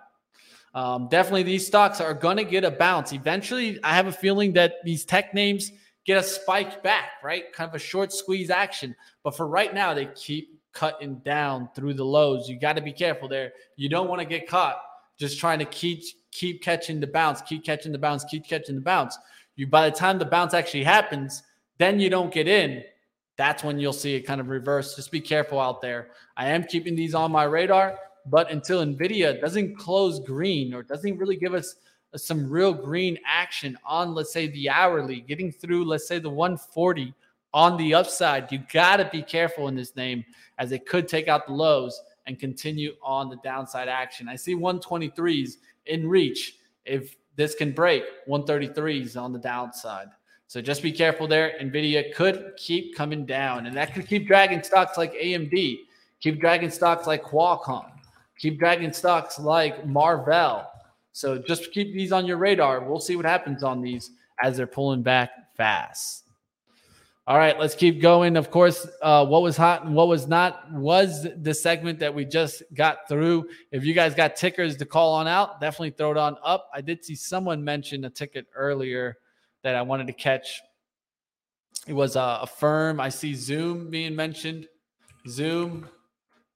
[0.74, 3.14] Um, definitely, these stocks are going to get a bounce.
[3.14, 5.72] Eventually, I have a feeling that these tech names
[6.06, 7.54] get a spike back, right?
[7.54, 8.94] Kind of a short squeeze action.
[9.24, 12.50] But for right now, they keep cutting down through the lows.
[12.50, 13.54] You got to be careful there.
[13.78, 14.82] You don't want to get caught
[15.18, 18.82] just trying to keep keep catching the bounce, keep catching the bounce, keep catching the
[18.82, 19.18] bounce.
[19.56, 21.44] You by the time the bounce actually happens,
[21.78, 22.84] then you don't get in.
[23.38, 24.96] That's when you'll see it kind of reverse.
[24.96, 26.10] Just be careful out there.
[26.38, 27.98] I am keeping these on my radar,
[28.28, 31.76] but until Nvidia doesn't close green or doesn't really give us
[32.14, 36.30] uh, some real green action on, let's say, the hourly, getting through, let's say, the
[36.30, 37.14] 140
[37.54, 40.26] on the upside, you got to be careful in this name
[40.58, 44.28] as it could take out the lows and continue on the downside action.
[44.28, 46.58] I see 123s in reach.
[46.86, 50.08] If this can break, 133s on the downside.
[50.48, 51.54] So just be careful there.
[51.60, 55.80] Nvidia could keep coming down, and that could keep dragging stocks like AMD,
[56.20, 57.90] keep dragging stocks like Qualcomm,
[58.38, 60.70] keep dragging stocks like Marvell.
[61.12, 62.84] So just keep these on your radar.
[62.84, 64.12] We'll see what happens on these
[64.44, 66.23] as they're pulling back fast.
[67.26, 68.36] All right, let's keep going.
[68.36, 72.26] Of course, uh, what was hot and what was not was the segment that we
[72.26, 73.48] just got through.
[73.72, 76.70] If you guys got tickers to call on out, definitely throw it on up.
[76.74, 79.16] I did see someone mention a ticket earlier
[79.62, 80.62] that I wanted to catch.
[81.88, 83.00] It was uh, Affirm.
[83.00, 84.68] I see Zoom being mentioned.
[85.30, 85.88] Zoom.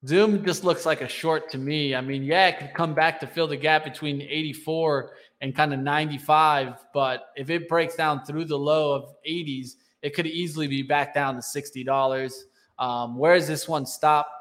[0.06, 1.96] Zoom just looks like a short to me.
[1.96, 5.74] I mean, yeah, it could come back to fill the gap between 84 and kind
[5.74, 10.68] of 95, but if it breaks down through the low of 80s, it could easily
[10.68, 12.34] be back down to $60.
[12.80, 14.32] Um, where does this one stop?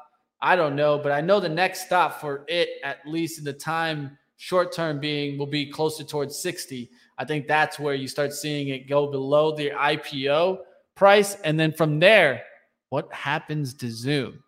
[0.41, 3.53] I don't know, but I know the next stop for it, at least in the
[3.53, 6.89] time short term being, will be closer towards 60.
[7.17, 10.59] I think that's where you start seeing it go below the IPO
[10.95, 11.35] price.
[11.43, 12.43] And then from there,
[12.89, 14.43] what happens to Zoom?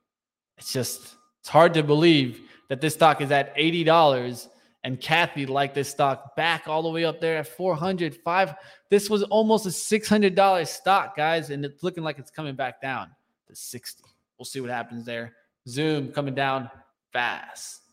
[0.58, 4.48] It's just, it's hard to believe that this stock is at $80
[4.90, 8.56] and Cathie liked this stock back all the way up there at 400, five.
[8.90, 13.12] This was almost a $600 stock, guys, and it's looking like it's coming back down
[13.48, 14.04] to 60.
[14.40, 15.36] We'll see what happens there.
[15.68, 16.72] Zoom coming down
[17.14, 17.84] fast.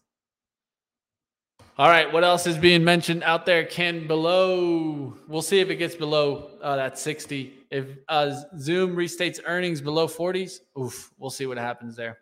[1.77, 3.67] All right, what else is being mentioned out there?
[3.67, 7.53] Can below, we'll see if it gets below uh, that 60.
[7.71, 12.21] If uh, Zoom restates earnings below 40s, oof, we'll see what happens there.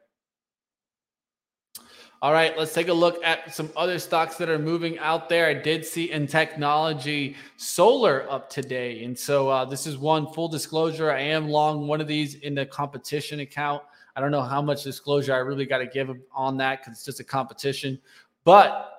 [2.24, 5.46] All right, let's take a look at some other stocks that are moving out there.
[5.46, 9.04] I did see in technology solar up today.
[9.04, 11.12] And so uh, this is one full disclosure.
[11.12, 13.82] I am long one of these in the competition account.
[14.16, 17.04] I don't know how much disclosure I really got to give on that because it's
[17.04, 18.00] just a competition.
[18.44, 18.90] But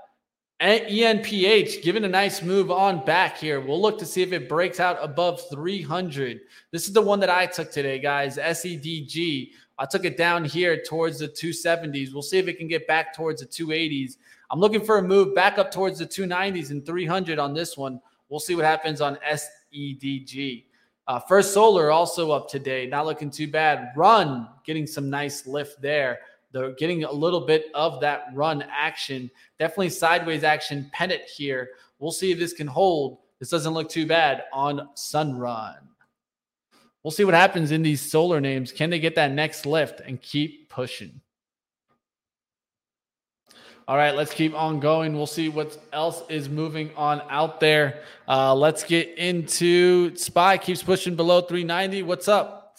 [0.62, 3.60] ENPH giving a nice move on back here.
[3.60, 6.42] We'll look to see if it breaks out above 300.
[6.72, 8.38] This is the one that I took today, guys.
[8.38, 12.14] SEDG I took it down here towards the 270s.
[12.14, 14.18] We'll see if it can get back towards the 280s.
[14.50, 18.00] I'm looking for a move back up towards the 290s and 300 on this one.
[18.30, 20.66] We'll see what happens on SEDG.
[21.08, 23.92] Uh, First Solar also up today, not looking too bad.
[23.96, 26.20] Run getting some nice lift there.
[26.52, 29.30] They're getting a little bit of that run action.
[29.60, 31.72] Definitely sideways action pennant here.
[32.00, 33.20] We'll see if this can hold.
[33.40, 35.76] This doesn't look too bad on Sunrun.
[37.06, 38.72] We'll see what happens in these solar names.
[38.72, 41.22] Can they get that next lift and keep pushing?
[43.88, 45.14] All right, let's keep on going.
[45.14, 48.02] We'll see what else is moving on out there.
[48.28, 52.02] Uh, let's get into Spy keeps pushing below 390.
[52.02, 52.76] What's up?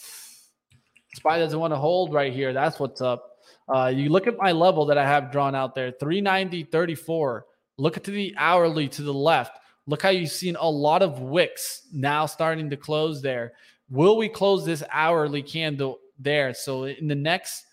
[1.14, 2.52] Spy doesn't want to hold right here.
[2.52, 3.36] That's what's up.
[3.72, 7.46] Uh, you look at my level that I have drawn out there 390, 34.
[7.78, 9.56] Look at the hourly to the left.
[9.86, 13.52] Look how you've seen a lot of wicks now starting to close there.
[13.88, 16.54] Will we close this hourly candle there?
[16.54, 17.64] So in the next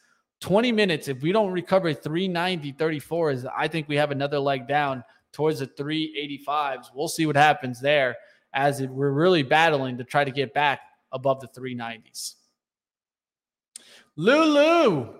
[0.42, 5.04] 20 minutes, if we don't recover 390, 34s, I think we have another leg down
[5.32, 6.88] towards the 385s.
[6.94, 8.16] We'll see what happens there
[8.54, 12.36] as we're really battling to try to get back above the 390s.
[14.16, 15.14] Lulu,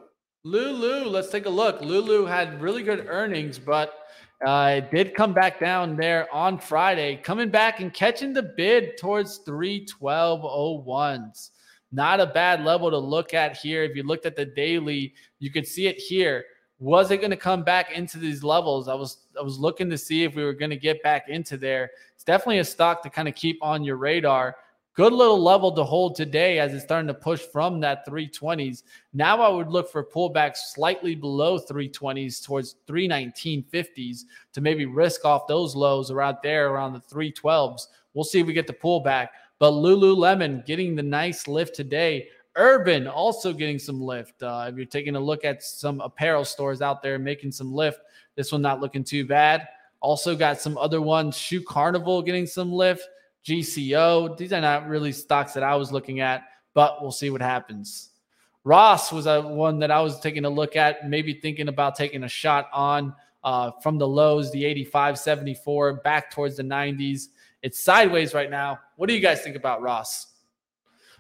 [0.44, 1.82] Lulu, let's take a look.
[1.82, 4.03] Lulu had really good earnings, but
[4.46, 8.98] uh, it did come back down there on Friday, coming back and catching the bid
[8.98, 11.52] towards 312.01s.
[11.92, 13.84] Not a bad level to look at here.
[13.84, 16.44] If you looked at the daily, you could see it here.
[16.80, 18.90] Was it going to come back into these levels?
[18.90, 21.56] I was I was looking to see if we were going to get back into
[21.56, 21.92] there.
[22.16, 24.56] It's definitely a stock to kind of keep on your radar.
[24.96, 28.84] Good little level to hold today as it's starting to push from that 320s.
[29.12, 35.48] Now I would look for pullbacks slightly below 320s towards 319.50s to maybe risk off
[35.48, 37.88] those lows around there around the 312s.
[38.14, 39.30] We'll see if we get the pullback.
[39.58, 42.28] But Lululemon getting the nice lift today.
[42.56, 44.44] Urban also getting some lift.
[44.44, 48.02] Uh, if you're taking a look at some apparel stores out there making some lift,
[48.36, 49.68] this one not looking too bad.
[50.02, 51.36] Also got some other ones.
[51.36, 53.08] Shoe Carnival getting some lift.
[53.46, 54.38] GCO.
[54.38, 58.10] These are not really stocks that I was looking at, but we'll see what happens.
[58.64, 62.24] Ross was a one that I was taking a look at, maybe thinking about taking
[62.24, 63.14] a shot on
[63.44, 67.28] uh, from the lows, the 85, 74, back towards the 90s.
[67.62, 68.80] It's sideways right now.
[68.96, 70.28] What do you guys think about Ross?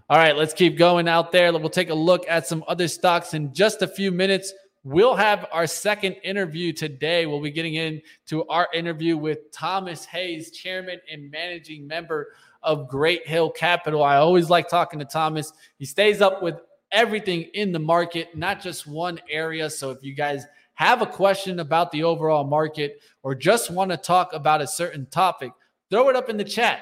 [0.09, 1.51] All right, let's keep going out there.
[1.51, 4.53] We'll take a look at some other stocks in just a few minutes.
[4.85, 7.25] We'll have our second interview today.
[7.25, 13.25] We'll be getting into our interview with Thomas Hayes, chairman and managing member of Great
[13.25, 14.03] Hill Capital.
[14.03, 15.53] I always like talking to Thomas.
[15.79, 16.55] He stays up with
[16.91, 19.69] everything in the market, not just one area.
[19.69, 23.97] So if you guys have a question about the overall market or just want to
[23.97, 25.53] talk about a certain topic,
[25.89, 26.81] throw it up in the chat.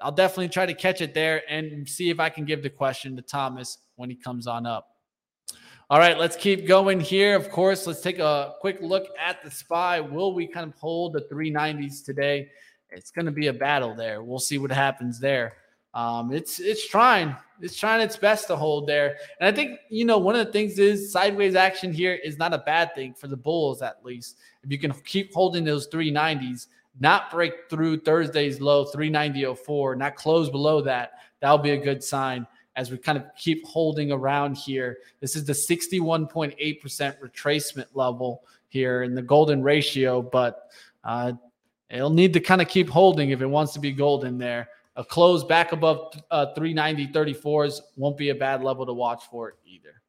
[0.00, 3.16] I'll definitely try to catch it there and see if I can give the question
[3.16, 4.97] to Thomas when he comes on up.
[5.90, 7.34] All right, let's keep going here.
[7.34, 10.00] Of course, let's take a quick look at the SPY.
[10.00, 12.50] Will we kind of hold the 390s today?
[12.90, 14.22] It's going to be a battle there.
[14.22, 15.54] We'll see what happens there.
[15.94, 19.16] Um, it's it's trying, it's trying its best to hold there.
[19.40, 22.52] And I think you know one of the things is sideways action here is not
[22.52, 24.36] a bad thing for the Bulls at least.
[24.62, 26.66] If you can keep holding those 390s,
[27.00, 32.46] not break through Thursday's low 390.04, not close below that, that'll be a good sign
[32.78, 34.98] as we kind of keep holding around here.
[35.18, 36.54] This is the 61.8%
[37.18, 40.70] retracement level here in the golden ratio, but
[41.02, 41.32] uh,
[41.90, 44.68] it'll need to kind of keep holding if it wants to be golden there.
[44.94, 49.56] A close back above uh, 390 34s won't be a bad level to watch for
[49.66, 50.00] either.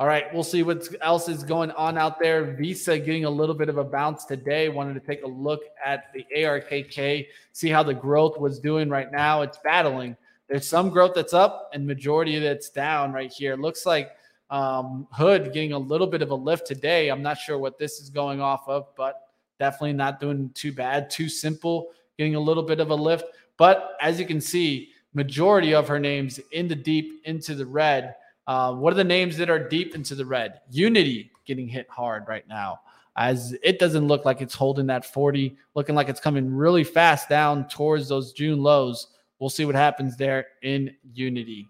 [0.00, 2.56] All right, we'll see what else is going on out there.
[2.56, 4.68] Visa getting a little bit of a bounce today.
[4.68, 9.12] Wanted to take a look at the ARKK, see how the growth was doing right
[9.12, 9.42] now.
[9.42, 10.16] It's battling.
[10.48, 13.52] There's some growth that's up and majority that's down right here.
[13.52, 14.10] It looks like
[14.50, 17.10] um, Hood getting a little bit of a lift today.
[17.10, 19.20] I'm not sure what this is going off of, but
[19.58, 21.10] definitely not doing too bad.
[21.10, 21.86] TuSimple,
[22.16, 23.24] getting a little bit of a lift.
[23.58, 28.14] But as you can see, majority of her names in the deep into the red.
[28.46, 30.60] Uh, what are the names that are deep into the red?
[30.70, 32.80] Unity getting hit hard right now,
[33.16, 37.28] as it doesn't look like it's holding that 40, looking like it's coming really fast
[37.28, 39.08] down towards those June lows.
[39.38, 41.68] We'll see what happens there in Unity.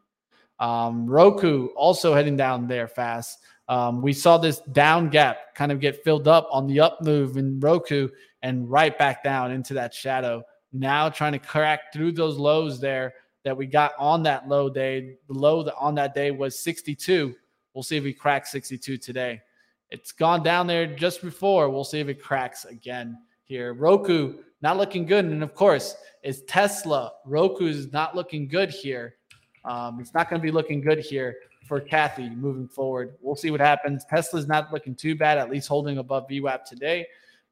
[0.58, 3.38] Um, Roku also heading down there fast.
[3.68, 7.36] Um, we saw this down gap kind of get filled up on the up move
[7.36, 8.08] in Roku
[8.42, 10.42] and right back down into that shadow.
[10.72, 13.14] Now trying to crack through those lows there
[13.44, 15.16] that we got on that low day.
[15.28, 17.34] The low on that day was 62.
[17.74, 19.42] We'll see if we crack 62 today.
[19.90, 21.70] It's gone down there just before.
[21.70, 23.18] We'll see if it cracks again
[23.49, 23.72] here.
[23.72, 25.24] Roku not looking good.
[25.24, 27.12] And of course, it's Tesla.
[27.24, 29.16] Roku is not looking good here.
[29.64, 31.36] Um, it's not going to be looking good here
[31.66, 33.14] for Cathie moving forward.
[33.20, 34.05] We'll see what happens.
[34.09, 37.07] Tesla's not looking too bad, at least holding above VWAP today,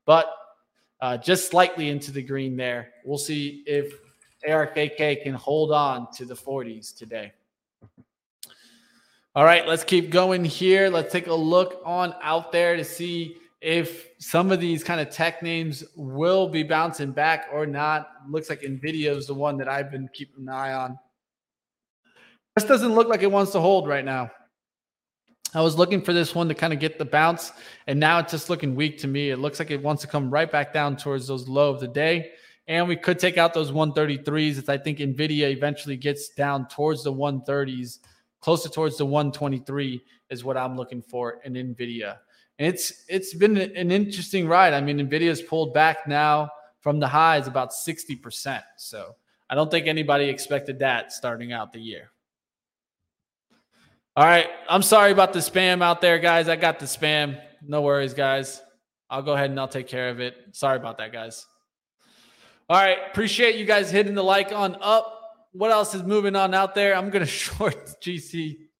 [0.04, 0.32] but
[1.00, 2.92] uh, just slightly into the green there.
[3.04, 3.92] We'll see if
[4.48, 7.32] ARKK can hold on to the 40s today.
[9.34, 10.88] All right, let's keep going here.
[10.88, 15.10] Let's take a look on out there to see if some of these kind of
[15.10, 18.10] tech names will be bouncing back or not.
[18.28, 20.98] Looks like Nvidia is the one that I've been keeping an eye on.
[22.54, 24.30] This doesn't look like it wants to hold right now.
[25.54, 27.52] I was looking for this one to kind of get the bounce,
[27.86, 29.30] and now it's just looking weak to me.
[29.30, 31.88] It looks like it wants to come right back down towards those low of the
[31.88, 32.32] day.
[32.68, 37.04] And we could take out those 133s if I think NVIDIA eventually gets down towards
[37.04, 38.00] the 130s,
[38.40, 42.16] closer towards the 123 is what I'm looking for in NVIDIA.
[42.58, 44.72] And it's it's been an interesting ride.
[44.72, 46.50] I mean, NVIDIA's pulled back now
[46.80, 48.62] from the highs about 60%.
[48.78, 49.16] So
[49.50, 52.10] I don't think anybody expected that starting out the year.
[54.16, 54.46] All right.
[54.68, 56.48] I'm sorry about the spam out there, guys.
[56.48, 57.38] I got the spam.
[57.60, 58.62] No worries, guys.
[59.10, 60.36] I'll go ahead and I'll take care of it.
[60.52, 61.44] Sorry about that, guys.
[62.70, 62.98] All right.
[63.10, 65.12] Appreciate you guys hitting the like on up.
[65.52, 66.96] What else is moving on out there?
[66.96, 68.00] I'm going to short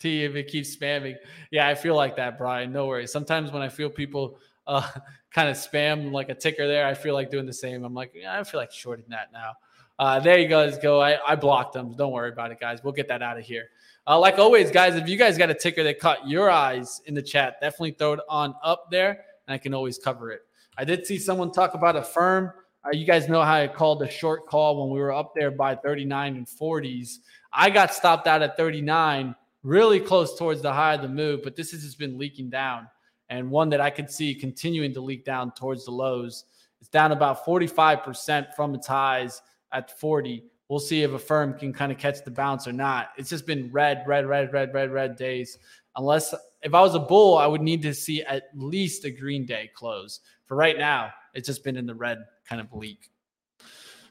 [0.01, 1.17] GCT if it keeps spamming.
[1.51, 2.73] Yeah, I feel like that, Brian.
[2.73, 3.13] No worries.
[3.13, 4.89] Sometimes when I feel people uh,
[5.33, 7.85] kind of spam like a ticker there, I feel like doing the same.
[7.85, 9.53] I'm like, yeah, I feel like shorting that now.
[9.99, 11.01] Uh, there you guys go.
[11.01, 11.95] I, I blocked them.
[11.97, 12.81] Don't worry about it, guys.
[12.85, 13.71] We'll get that out of here.
[14.07, 17.15] Uh, like always, guys, if you guys got a ticker that caught your eyes in
[17.15, 20.43] the chat, definitely throw it on up there and I can always cover it.
[20.77, 22.53] I did see someone talk about Affirm.
[22.85, 25.51] Uh, you guys know how I called a short call when we were up there
[25.51, 27.19] by 39 and 40s.
[27.53, 29.35] I got stopped out at 39,
[29.67, 32.87] really close towards the high of the move, but this has just been leaking down
[33.29, 36.45] and one that I could see continuing to leak down towards the lows.
[36.81, 39.43] It's down about 45% from its highs
[39.73, 40.45] at 40.
[40.69, 43.09] We'll see if Affirm can kind of catch the bounce or not.
[43.19, 45.59] It's just been red, red, red, red, red, red days.
[45.97, 49.47] Unless if I was a bull, I would need to see at least a green
[49.47, 50.21] day close.
[50.45, 53.11] For right now, it's just been in the red kind of leak.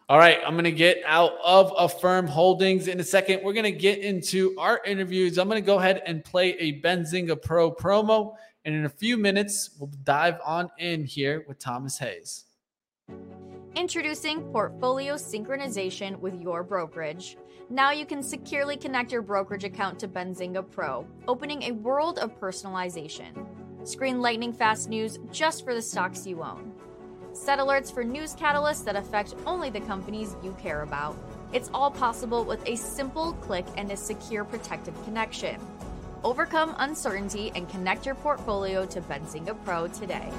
[0.07, 3.41] All right, I'm going to get out of Affirm Holdings in a second.
[3.43, 5.39] We're going to get into our interviews.
[5.39, 8.35] I'm going to go ahead and play a Benzinga Pro promo.
[8.65, 12.45] And in a few minutes, we'll dive on in here with Thomas Hayes.
[13.75, 17.35] Introducing Portfolio Synchronization with your brokerage.
[17.71, 22.39] Now you can securely connect your brokerage account to Benzinga Pro, opening a world of
[22.39, 23.47] personalization.
[23.87, 26.74] Screen lightning fast news just for the stocks you own.
[27.35, 31.17] Set alerts for news catalysts that affect only the companies you care about.
[31.51, 35.59] It's all possible with a simple click and a secure protected connection.
[36.23, 40.31] Overcome uncertainty and connect your portfolio to Benzinga Pro today.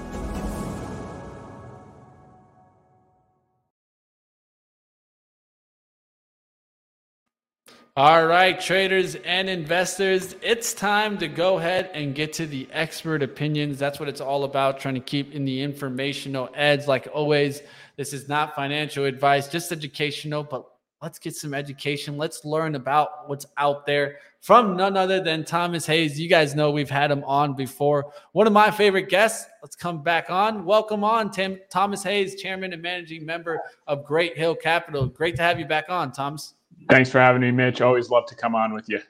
[7.99, 13.23] All right, traders and investors, it's time to go ahead and get to the expert
[13.23, 13.79] opinions.
[13.79, 16.87] That's what it's all about, trying to keep in the informational edge.
[16.87, 17.63] Like always,
[17.97, 20.67] this is not financial advice, just educational, but
[21.01, 22.19] let's get some education.
[22.19, 26.21] Let's learn about what's out there from none other than Thomas Hayes.
[26.21, 28.13] You guys know we've had him on before.
[28.33, 29.49] One of my favorite guests.
[29.63, 30.67] Let's come back on.
[30.67, 35.07] Welcome on, Tim, Thomas Hayes, Chairman and Managing Member of Great Hill Capital.
[35.07, 36.53] Great to have you back on, Thomas.
[36.89, 37.81] Thanks for having me, Mitch.
[37.81, 39.01] Always love to come on with you.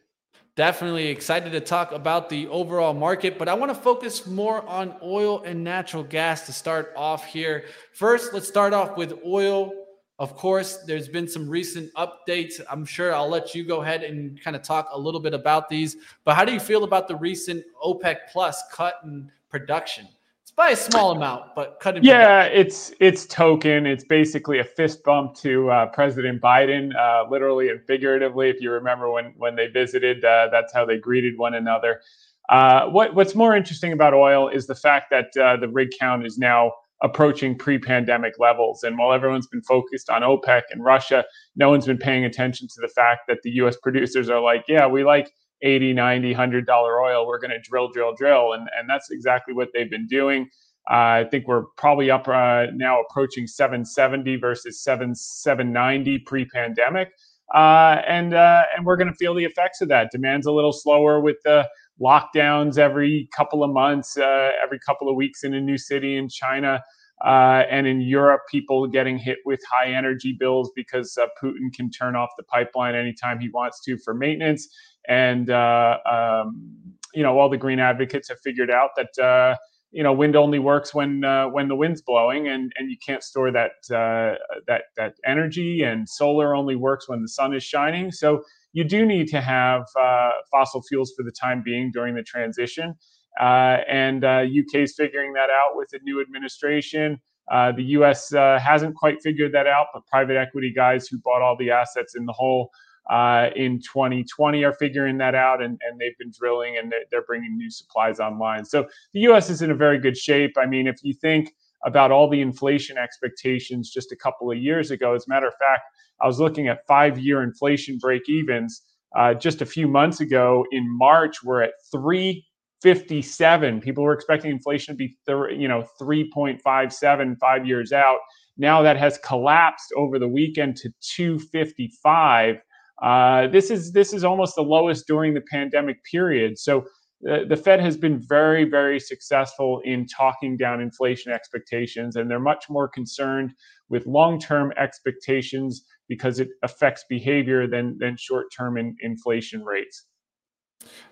[0.57, 4.95] Definitely excited to talk about the overall market, but I want to focus more on
[5.03, 7.67] oil and natural gas to start off here.
[7.93, 9.71] First, let's start off with oil.
[10.19, 12.59] Of course, there's been some recent updates.
[12.71, 15.69] I'm sure I'll let you go ahead and kind of talk a little bit about
[15.69, 15.97] these.
[16.25, 20.09] But how do you feel about the recent OPEC Plus cut in production?
[20.57, 22.03] By a small amount, but cutting.
[22.03, 23.87] Yeah, it's it's token.
[23.87, 28.49] It's basically a fist bump to uh, President Biden, uh, literally and figuratively.
[28.49, 32.01] If you remember when when they visited, uh, that's how they greeted one another.
[32.49, 36.25] Uh, what what's more interesting about oil is the fact that uh, the rig count
[36.25, 38.83] is now approaching pre-pandemic levels.
[38.83, 42.81] And while everyone's been focused on OPEC and Russia, no one's been paying attention to
[42.81, 43.77] the fact that the U.S.
[43.83, 45.31] producers are like, yeah, we like
[45.63, 49.55] 80 90 100 dollar oil we're going to drill drill drill and and that's exactly
[49.55, 50.49] what they've been doing.
[50.89, 57.09] Uh, i think we're probably up uh, now approaching 770 versus 7 790 pre-pandemic.
[57.55, 60.11] Uh, and uh, and we're going to feel the effects of that.
[60.11, 61.69] Demand's a little slower with the
[62.01, 66.29] lockdowns every couple of months uh, every couple of weeks in a new city in
[66.29, 66.83] china
[67.25, 72.15] uh, and in Europe, people getting hit with high energy bills because Putin can turn
[72.15, 74.69] off the pipeline anytime he wants to for maintenance.
[75.09, 76.73] And, uh, um,
[77.15, 79.57] you know, all the green advocates have figured out that, uh,
[79.93, 83.23] you know, wind only works when uh, when the wind's blowing, and, and you can't
[83.23, 84.37] store that uh,
[84.67, 85.83] that that energy.
[85.83, 88.11] And solar only works when the sun is shining.
[88.13, 88.43] So
[88.73, 92.95] you do need to have uh, fossil fuels for the time being during the transition.
[93.41, 97.19] Uh, and UK uh, is figuring that out with the new administration.
[97.51, 98.31] Uh, the U.S.
[98.33, 102.27] Hasn't quite figured that out, but private equity guys who bought all the assets in
[102.27, 102.71] the hole
[103.11, 107.57] uh, in 2020 are figuring that out, and, and they've been drilling and they're bringing
[107.57, 108.65] new supplies online.
[108.65, 109.49] So the U.S.
[109.51, 110.53] is in a very good shape.
[110.59, 111.53] I mean, if you think
[111.85, 115.55] about all the inflation expectations just a couple of years ago, as a matter of
[115.55, 115.83] fact,
[116.21, 118.83] I was looking at five-year inflation break evens
[119.17, 120.67] uh, just a few months ago.
[120.73, 123.81] In March, we're at 357.
[123.81, 128.19] People were expecting inflation to be, th- you know, 3.57 five years out.
[128.57, 132.57] Now that has collapsed over the weekend to 255.
[133.03, 136.59] Uh, this is this is almost the lowest during the pandemic period.
[136.59, 136.87] So
[137.21, 142.39] the, the Fed has been very, very successful in talking down inflation expectations, and they're
[142.39, 143.53] much more concerned
[143.89, 150.07] with long-term expectations because it affects behavior than than short-term in, inflation rates.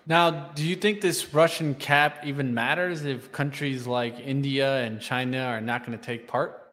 [0.05, 5.39] Now, do you think this Russian cap even matters if countries like India and China
[5.39, 6.64] are not going to take part?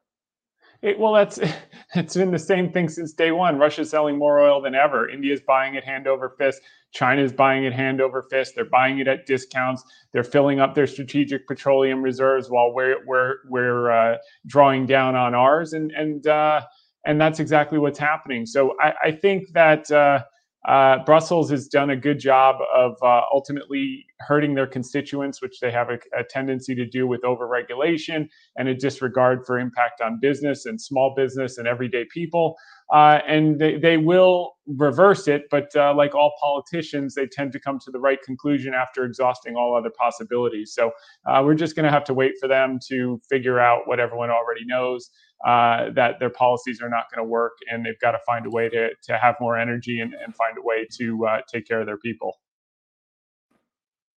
[0.83, 1.39] It, well, that's
[1.95, 3.59] it's been the same thing since day one.
[3.59, 5.09] Russia's selling more oil than ever.
[5.09, 6.61] India's buying it hand over fist.
[6.93, 8.55] China's buying it hand over fist.
[8.55, 9.83] They're buying it at discounts.
[10.13, 14.17] They're filling up their strategic petroleum reserves while we're we're we're uh,
[14.47, 16.63] drawing down on ours, and and uh,
[17.07, 18.45] and that's exactly what's happening.
[18.47, 19.91] So I, I think that.
[19.91, 20.25] Uh,
[20.67, 25.73] uh, Brussels has done a good job of uh, ultimately hurting their constituents, which they
[25.73, 30.65] have a, a, tendency to do with overregulation and a disregard for impact on business
[30.65, 32.57] and small business and everyday people.
[32.93, 37.59] Uh, and they, they will reverse it, but uh, like all politicians, they tend to
[37.59, 40.73] come to the right conclusion after exhausting all other possibilities.
[40.73, 40.93] So
[41.27, 44.31] uh, we're just going to have to wait for them to figure out what everyone
[44.31, 45.11] already knows
[45.45, 48.51] uh, that their policies are not going to work and they've got to find a
[48.51, 51.81] way to, to have more energy and, and find a way to uh, take care
[51.81, 52.39] of their people.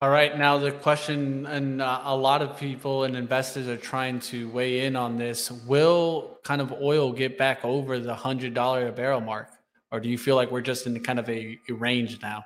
[0.02, 0.38] All right.
[0.38, 4.86] Now, the question, and uh, a lot of people and investors are trying to weigh
[4.86, 9.50] in on this will kind of oil get back over the $100 a barrel mark?
[9.92, 12.44] Or do you feel like we're just in kind of a, a range now?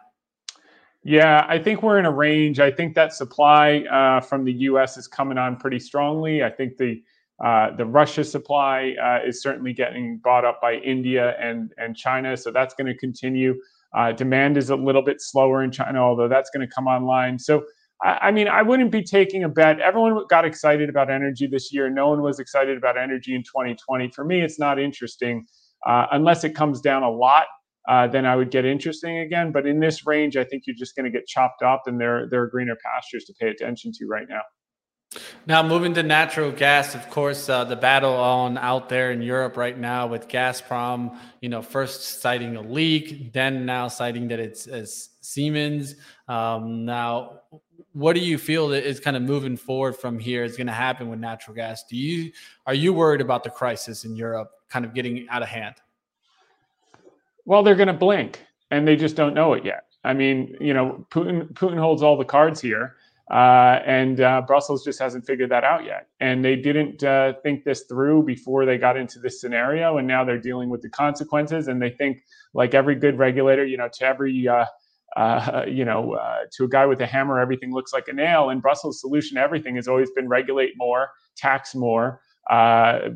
[1.03, 2.59] Yeah, I think we're in a range.
[2.59, 4.97] I think that supply uh, from the U.S.
[4.97, 6.43] is coming on pretty strongly.
[6.43, 7.01] I think the
[7.43, 12.35] uh, the Russia supply uh, is certainly getting bought up by India and, and China,
[12.35, 13.55] so that's going to continue.
[13.97, 17.39] Uh, demand is a little bit slower in China, although that's going to come online.
[17.39, 17.63] So,
[18.03, 19.79] I, I, mean, I wouldn't be taking a bet.
[19.79, 21.89] Everyone got excited about energy this year.
[21.89, 24.11] No one was excited about energy in 2020.
[24.13, 25.45] For me, it's not interesting
[25.87, 27.45] uh, unless it comes down a lot.
[27.87, 29.51] Uh, then I would get interesting again.
[29.51, 32.27] But in this range, I think you're just going to get chopped up, and there
[32.29, 34.41] there are greener pastures to pay attention to right now.
[35.47, 39.57] Now, moving to natural gas, of course, uh, the battle on out there in Europe
[39.57, 44.67] right now with Gazprom, you know, first citing a leak, then now citing that it's
[44.67, 45.95] as Siemens.
[46.27, 47.41] Um, now,
[47.93, 50.73] what do you feel that is kind of moving forward from here is going to
[50.73, 51.83] happen with natural gas?
[51.83, 52.31] Do you
[52.67, 55.75] are you worried about the crisis in Europe kind of getting out of hand?
[57.45, 59.85] Well, they're going to blink, and they just don't know it yet.
[60.03, 62.95] I mean, you know, Putin Putin holds all the cards here.
[63.29, 66.07] Uh, and uh, Brussels just hasn't figured that out yet.
[66.19, 69.97] And they didn't uh, think this through before they got into this scenario.
[69.97, 71.67] And now they're dealing with the consequences.
[71.67, 72.23] And they think,
[72.55, 74.65] like every good regulator, you know, to every, uh,
[75.15, 78.49] uh, you know, uh, to a guy with a hammer, everything looks like a nail.
[78.49, 82.21] And Brussels' solution to everything has always been regulate more, tax more,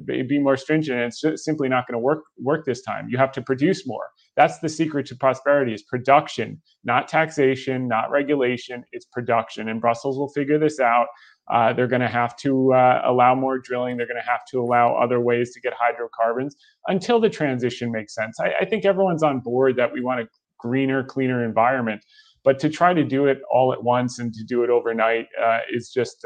[0.06, 1.00] be more stringent.
[1.00, 3.08] And it's simply not going to work work this time.
[3.10, 4.10] You have to produce more.
[4.36, 8.84] That's the secret to prosperity: is production, not taxation, not regulation.
[8.92, 11.08] It's production, and Brussels will figure this out.
[11.52, 13.98] Uh, they're going to have to uh, allow more drilling.
[13.98, 16.56] They're going to have to allow other ways to get hydrocarbons
[16.88, 18.40] until the transition makes sense.
[18.40, 20.28] I, I think everyone's on board that we want a
[20.58, 22.02] greener, cleaner environment,
[22.44, 25.60] but to try to do it all at once and to do it overnight uh,
[25.72, 26.26] is just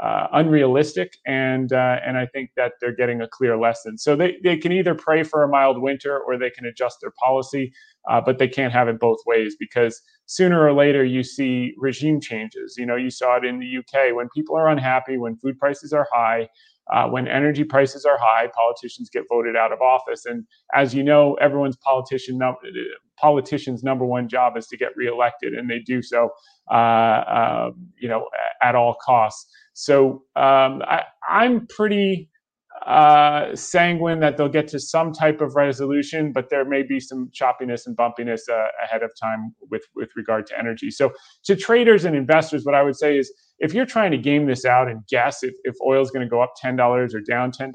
[0.00, 3.96] uh, unrealistic, and uh, and I think that they're getting a clear lesson.
[3.96, 7.12] So they, they can either pray for a mild winter or they can adjust their
[7.12, 7.72] policy,
[8.10, 12.20] uh, but they can't have it both ways because sooner or later you see regime
[12.20, 12.74] changes.
[12.76, 15.92] You know, you saw it in the UK when people are unhappy, when food prices
[15.92, 16.48] are high.
[16.92, 21.02] Uh, when energy prices are high, politicians get voted out of office, and as you
[21.02, 22.56] know, everyone's politician num-
[23.16, 26.28] politician's number one job is to get reelected, and they do so,
[26.70, 28.28] uh, um, you know,
[28.60, 29.50] at all costs.
[29.74, 32.30] So um, I, am pretty
[32.86, 37.30] uh, sanguine that they'll get to some type of resolution, but there may be some
[37.30, 40.90] choppiness and bumpiness uh, ahead of time with with regard to energy.
[40.90, 41.12] So
[41.44, 44.64] to traders and investors, what I would say is if you're trying to game this
[44.64, 47.72] out and guess if, if oil is going to go up $10 or down $10,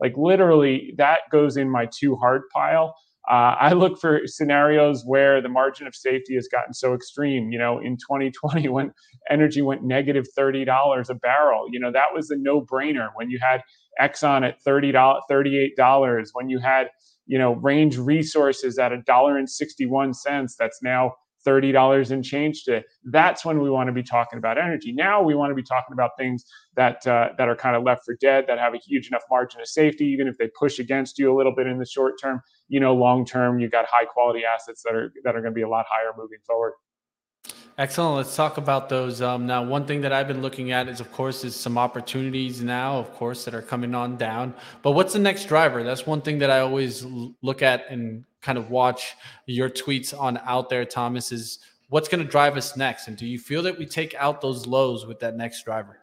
[0.00, 2.94] like literally that goes in my too hard pile.
[3.30, 7.52] Uh, I look for scenarios where the margin of safety has gotten so extreme.
[7.52, 8.92] You know, in 2020, when
[9.30, 13.08] energy went negative $30 a barrel, you know, that was a no brainer.
[13.14, 13.62] When you had
[14.00, 16.88] Exxon at $30, $38, when you had,
[17.26, 21.12] you know, Range Resources at a dollar and 61 cents, that's now
[21.46, 24.92] $30 and change to that's when we want to be talking about energy.
[24.92, 26.44] Now we want to be talking about things
[26.76, 29.60] that uh, that are kind of left for dead that have a huge enough margin
[29.60, 32.40] of safety even if they push against you a little bit in the short term.
[32.68, 35.58] You know long term you've got high quality assets that are that are going to
[35.58, 36.72] be a lot higher moving forward
[37.78, 38.16] Excellent.
[38.16, 39.22] Let's talk about those.
[39.22, 42.62] Um, now, one thing that I've been looking at is, of course, is some opportunities
[42.62, 44.54] now, of course, that are coming on down.
[44.82, 45.82] But what's the next driver?
[45.82, 47.06] That's one thing that I always
[47.40, 49.14] look at and kind of watch
[49.46, 51.32] your tweets on out there, Thomas.
[51.32, 53.08] Is what's going to drive us next?
[53.08, 55.98] And do you feel that we take out those lows with that next driver?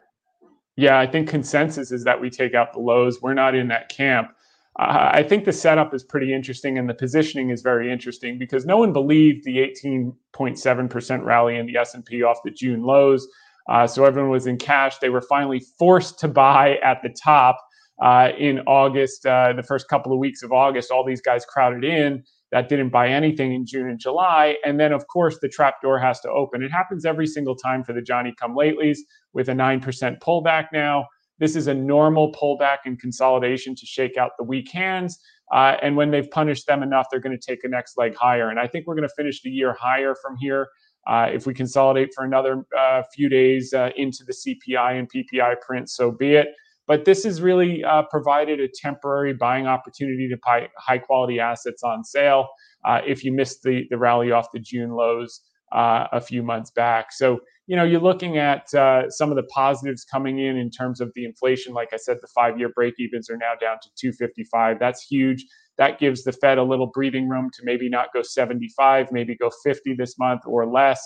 [0.74, 3.22] Yeah, I think consensus is that we take out the lows.
[3.22, 4.34] We're not in that camp.
[4.76, 8.76] I think the setup is pretty interesting and the positioning is very interesting because no
[8.78, 13.26] one believed the 18.7% rally in the S&P off the June lows.
[13.68, 14.98] Uh, so everyone was in cash.
[14.98, 17.58] They were finally forced to buy at the top
[18.02, 19.26] uh, in August.
[19.26, 22.90] Uh, the first couple of weeks of August, all these guys crowded in that didn't
[22.90, 24.56] buy anything in June and July.
[24.64, 26.62] And then, of course, the trap door has to open.
[26.62, 28.98] It happens every single time for the Johnny come latelys
[29.32, 31.06] with a 9% pullback now.
[31.40, 35.18] This is a normal pullback and consolidation to shake out the weak hands.
[35.52, 38.50] Uh, and when they've punished them enough, they're going to take a next leg higher.
[38.50, 40.68] And I think we're going to finish the year higher from here.
[41.06, 45.60] Uh, if we consolidate for another uh, few days uh, into the CPI and PPI
[45.60, 46.48] print, so be it.
[46.86, 51.82] But this has really uh, provided a temporary buying opportunity to buy high quality assets
[51.82, 52.48] on sale
[52.84, 55.40] uh, if you missed the, the rally off the June lows
[55.72, 57.12] a few months back.
[57.12, 57.40] So
[57.70, 61.12] you know, you're looking at uh, some of the positives coming in in terms of
[61.14, 61.72] the inflation.
[61.72, 64.80] Like I said, the five-year break evens are now down to 255.
[64.80, 65.46] That's huge.
[65.78, 69.52] That gives the Fed a little breathing room to maybe not go 75, maybe go
[69.62, 71.00] 50 this month or less.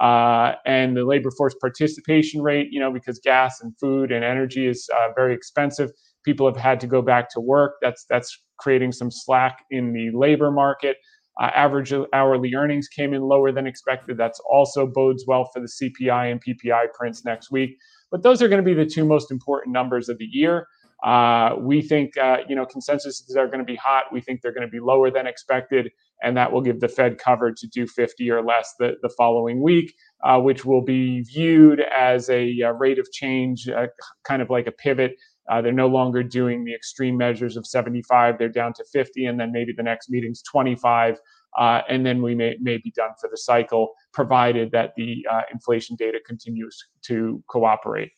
[0.00, 4.68] Uh, and the labor force participation rate, you know, because gas and food and energy
[4.68, 5.90] is uh, very expensive.
[6.24, 7.74] People have had to go back to work.
[7.82, 10.96] That's that's creating some slack in the labor market.
[11.40, 14.16] Uh, average hourly earnings came in lower than expected.
[14.16, 17.76] That's also bodes well for the CPI and PPI prints next week.
[18.10, 20.66] But those are going to be the two most important numbers of the year.
[21.04, 24.04] Uh, we think uh, you know consensuses are going to be hot.
[24.10, 25.90] We think they're going to be lower than expected,
[26.22, 29.62] and that will give the Fed cover to do 50 or less the, the following
[29.62, 29.92] week,
[30.24, 33.88] uh, which will be viewed as a, a uh, rate of change, uh,
[34.24, 35.16] kind of like a pivot
[35.50, 38.38] uh, they're no longer doing the extreme measures of 75.
[38.38, 41.18] They're down to 50, and then maybe the next meeting's 25.
[41.58, 45.42] Uh, and then we may, may be done for the cycle, provided that the uh,
[45.52, 48.10] inflation data continues to cooperate.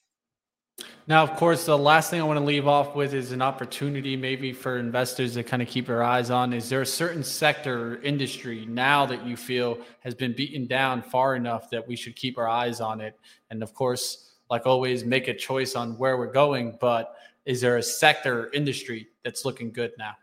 [1.06, 4.16] Now, of course, the last thing I want to leave off with is an opportunity
[4.16, 6.52] maybe for investors to kind of keep their eyes on.
[6.52, 11.02] Is there a certain sector or industry now that you feel has been beaten down
[11.02, 13.18] far enough that we should keep our eyes on it?
[13.50, 16.78] And of course, like always, make a choice on where we're going.
[16.80, 20.14] But is there a sector industry that's looking good now?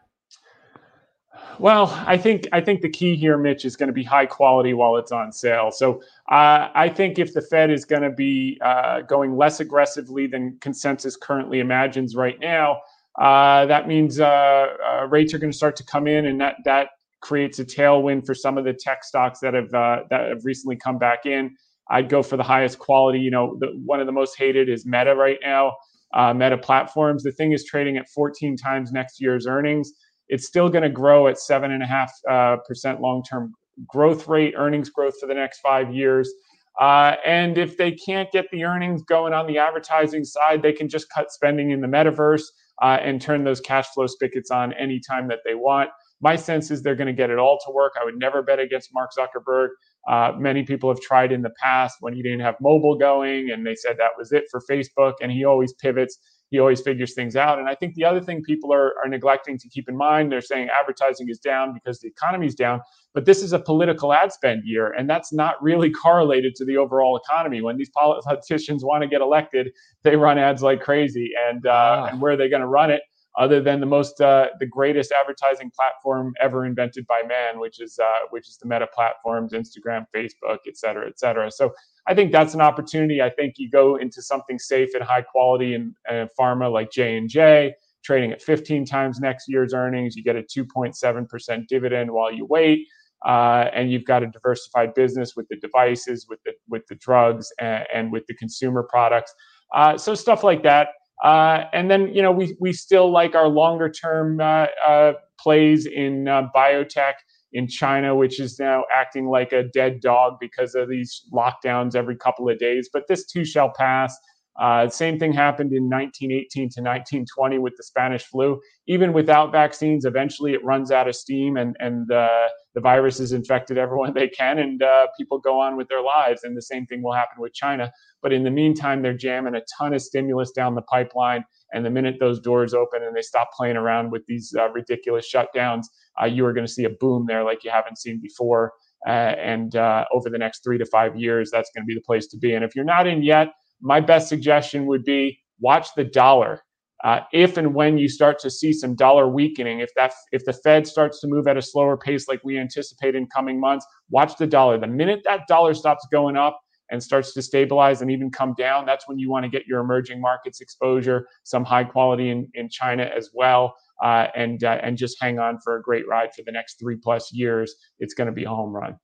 [1.59, 4.73] Well, I think I think the key here, Mitch, is going to be high quality
[4.73, 5.71] while it's on sale.
[5.71, 10.27] So uh, I think if the Fed is going to be uh, going less aggressively
[10.27, 12.81] than consensus currently imagines right now,
[13.19, 16.57] uh, that means uh, uh, rates are going to start to come in, and that
[16.65, 16.89] that
[17.21, 20.75] creates a tailwind for some of the tech stocks that have uh, that have recently
[20.75, 21.55] come back in.
[21.89, 23.19] I'd go for the highest quality.
[23.19, 25.73] You know, the, one of the most hated is Meta right now.
[26.13, 27.23] Uh, Meta Platforms.
[27.23, 29.91] The thing is trading at 14 times next year's earnings.
[30.29, 33.53] It's still going to grow at seven and a half uh, percent long-term
[33.87, 36.31] growth rate, earnings growth for the next five years.
[36.79, 40.89] Uh, and if they can't get the earnings going on the advertising side, they can
[40.89, 42.43] just cut spending in the metaverse
[42.81, 45.89] uh, and turn those cash flow spigots on anytime that they want.
[46.21, 47.93] My sense is they're going to get it all to work.
[47.99, 49.69] I would never bet against Mark Zuckerberg.
[50.07, 53.65] Uh, many people have tried in the past when he didn't have mobile going, and
[53.65, 55.13] they said that was it for Facebook.
[55.21, 56.17] And he always pivots,
[56.49, 57.57] he always figures things out.
[57.57, 60.41] And I think the other thing people are, are neglecting to keep in mind they're
[60.41, 62.81] saying advertising is down because the economy is down,
[63.13, 66.75] but this is a political ad spend year, and that's not really correlated to the
[66.75, 67.61] overall economy.
[67.61, 69.71] When these politicians want to get elected,
[70.03, 71.31] they run ads like crazy.
[71.49, 72.05] And, uh, ah.
[72.05, 73.01] and where are they going to run it?
[73.37, 77.97] Other than the most uh, the greatest advertising platform ever invented by man, which is
[77.99, 81.49] uh, which is the Meta platforms, Instagram, Facebook, et cetera, et cetera.
[81.49, 81.73] So
[82.07, 83.21] I think that's an opportunity.
[83.21, 87.17] I think you go into something safe and high quality and, and pharma like J
[87.17, 87.73] and J,
[88.03, 90.15] trading at 15 times next year's earnings.
[90.15, 92.87] You get a 2.7 percent dividend while you wait.
[93.25, 97.47] Uh, and you've got a diversified business with the devices, with the with the drugs,
[97.59, 99.33] and, and with the consumer products.
[99.73, 100.89] Uh, so stuff like that.
[101.23, 105.85] Uh, and then, you know, we, we still like our longer term uh, uh, plays
[105.85, 107.13] in uh, biotech
[107.53, 112.17] in China, which is now acting like a dead dog because of these lockdowns every
[112.17, 112.89] couple of days.
[112.91, 114.17] But this too shall pass.
[114.59, 118.59] Uh, same thing happened in 1918 to 1920 with the Spanish flu.
[118.87, 123.31] Even without vaccines, eventually it runs out of steam and, and uh, the virus has
[123.31, 126.43] infected everyone they can, and uh, people go on with their lives.
[126.43, 127.91] And the same thing will happen with China.
[128.21, 131.45] But in the meantime, they're jamming a ton of stimulus down the pipeline.
[131.73, 135.27] And the minute those doors open and they stop playing around with these uh, ridiculous
[135.33, 135.85] shutdowns,
[136.21, 138.73] uh, you are going to see a boom there like you haven't seen before.
[139.07, 142.27] Uh, and over the next three to five years, that's going to be the place
[142.27, 142.53] to be.
[142.53, 143.49] And if you're not in yet,
[143.83, 146.61] my best suggestion would be watch the dollar.
[147.03, 150.53] Uh, if and when you start to see some dollar weakening, if that if the
[150.53, 154.37] Fed starts to move at a slower pace like we anticipate in coming months, watch
[154.37, 154.77] the dollar.
[154.79, 156.57] The minute that dollar stops going up
[156.91, 159.81] and starts to stabilize and even come down, that's when you want to get your
[159.81, 164.97] emerging markets exposure, some high quality in, in China as well, uh, and uh, and
[164.97, 167.75] just hang on for a great ride for the next three plus years.
[167.99, 168.97] It's going to be a home run.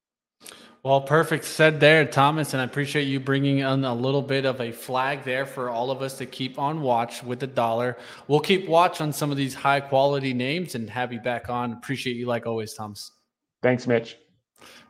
[0.82, 4.62] Well, perfect said there, Thomas, and I appreciate you bringing in a little bit of
[4.62, 7.98] a flag there for all of us to keep on watch with the dollar.
[8.30, 11.74] We'll keep watch on some of these high quality names and have you back on.
[11.74, 13.12] Appreciate you like always, Thomas.
[13.62, 14.16] Thanks, Mitch.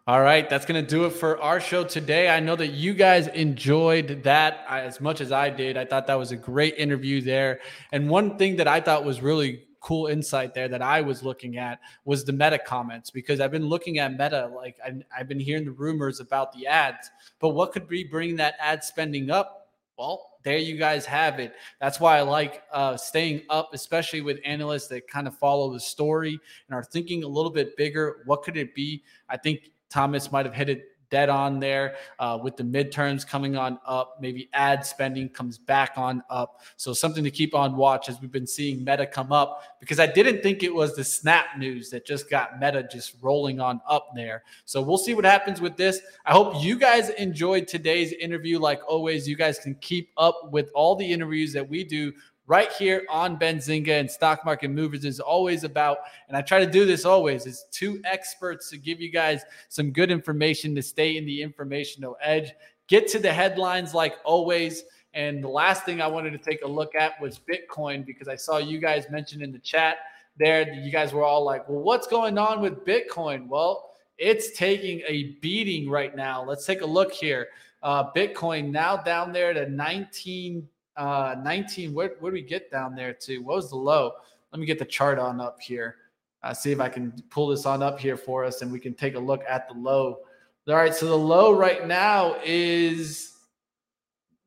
[0.06, 2.30] All right, that's going to do it for our show today.
[2.30, 5.76] I know that you guys enjoyed that as much as I did.
[5.76, 7.62] I thought that was a great interview there.
[7.92, 11.58] And one thing that I thought was really cool insight there that I was looking
[11.58, 15.40] at was the meta comments because I've been looking at meta like I, have been
[15.40, 19.70] hearing the rumors about the ads, but what could be bringing that ad spending up?
[19.98, 21.54] Well, there you guys have it.
[21.82, 25.80] That's why I like uh, staying up, especially with analysts that kind of follow the
[25.80, 28.24] story and are thinking a little bit bigger.
[28.26, 29.04] What could it be?
[29.28, 33.56] I think Thomas might have hit it dead on there uh, with the midterms coming
[33.56, 34.18] on up.
[34.22, 36.62] Maybe ad spending comes back on up.
[36.78, 40.08] So something to keep on watch as we've been seeing Meta come up because I
[40.08, 44.10] didn't think it was the Snap news that just got Meta just rolling on up
[44.16, 44.44] there.
[44.66, 46.00] So we'll see what happens with this.
[46.26, 48.60] I hope you guys enjoyed today's interview.
[48.60, 52.14] Like always, you guys can keep up with all the interviews that we do
[52.50, 56.70] right here on Benzinga and Stock Market Movers is always about, and I try to
[56.70, 61.16] do this always, is two experts to give you guys some good information to stay
[61.16, 62.52] in the informational edge.
[62.88, 64.84] Get to the headlines like always.
[65.14, 68.36] And the last thing I wanted to take a look at was Bitcoin because I
[68.36, 69.98] saw you guys mention in the chat
[70.40, 73.48] there, you guys were all like, well, what's going on with Bitcoin?
[73.48, 76.44] Well, it's taking a beating right now.
[76.44, 77.50] Let's take a look here.
[77.84, 80.68] Uh, Bitcoin now down there to 19
[81.00, 81.94] uh, 19.
[81.94, 83.38] Where, where do we get down there to?
[83.40, 84.12] What was the low?
[84.52, 85.96] Let me get the chart on up here.
[86.44, 88.94] Uh, see if I can pull this on up here for us and we can
[88.94, 90.20] take a look at the low.
[90.68, 93.38] All right, so the low right now is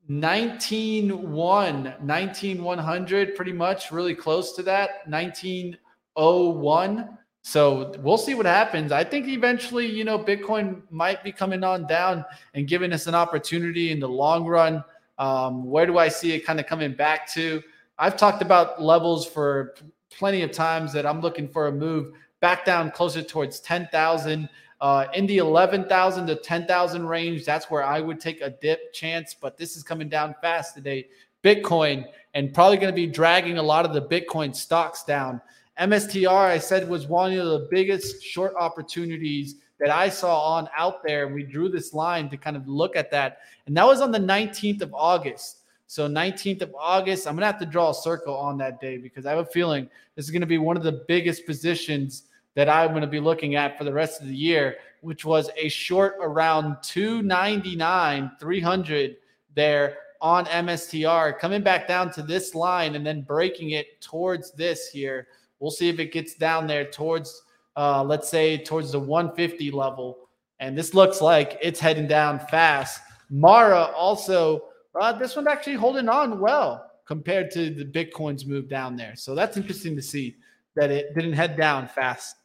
[0.08, 7.18] 19.1, 19.100, pretty much, really close to that, 19.01.
[7.44, 8.92] So we'll see what happens.
[8.92, 12.24] I think eventually, you know, Bitcoin might be coming on down
[12.54, 14.84] and giving us an opportunity in the long run
[15.18, 17.62] um, where do I see it kind of coming back to?
[17.98, 19.74] I've talked about levels for
[20.10, 24.48] plenty of times that I'm looking for a move back down closer towards 10,000.
[24.80, 29.34] Uh, in the 11,000 to 10,000 range, that's where I would take a dip chance,
[29.34, 31.06] but this is coming down fast today.
[31.44, 32.04] Bitcoin
[32.34, 35.40] and probably going to be dragging a lot of the Bitcoin stocks down.
[35.80, 41.02] MSTR, I said, was one of the biggest short opportunities that I saw on out
[41.02, 41.26] there.
[41.26, 43.40] And we drew this line to kind of look at that.
[43.66, 45.58] And that was on the 19th of August.
[45.88, 49.26] So 19th of August, I'm to have to draw a circle on that day because
[49.26, 52.22] I have a feeling this is to be one of the biggest positions
[52.54, 55.68] that I'm to be looking at for the rest of the year, which was a
[55.68, 59.16] short around 299, 300
[59.54, 64.88] there on MSTR, coming back down to this line and then breaking it towards this
[64.88, 65.26] here.
[65.58, 67.42] We'll see if it gets down there towards
[67.76, 70.28] uh, let's say towards the 150 level.
[70.60, 73.00] And this looks like it's heading down fast.
[73.30, 74.64] Mara also,
[75.00, 79.16] uh, this one's actually holding on well compared to the Bitcoin's move down there.
[79.16, 80.36] So that's interesting to see
[80.76, 82.36] that it didn't head down fast.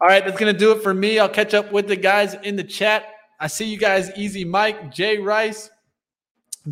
[0.00, 1.18] All right, that's going to do it for me.
[1.18, 3.06] I'll catch up with the guys in the chat.
[3.40, 5.70] I see you guys, Easy Mike, Jay Rice,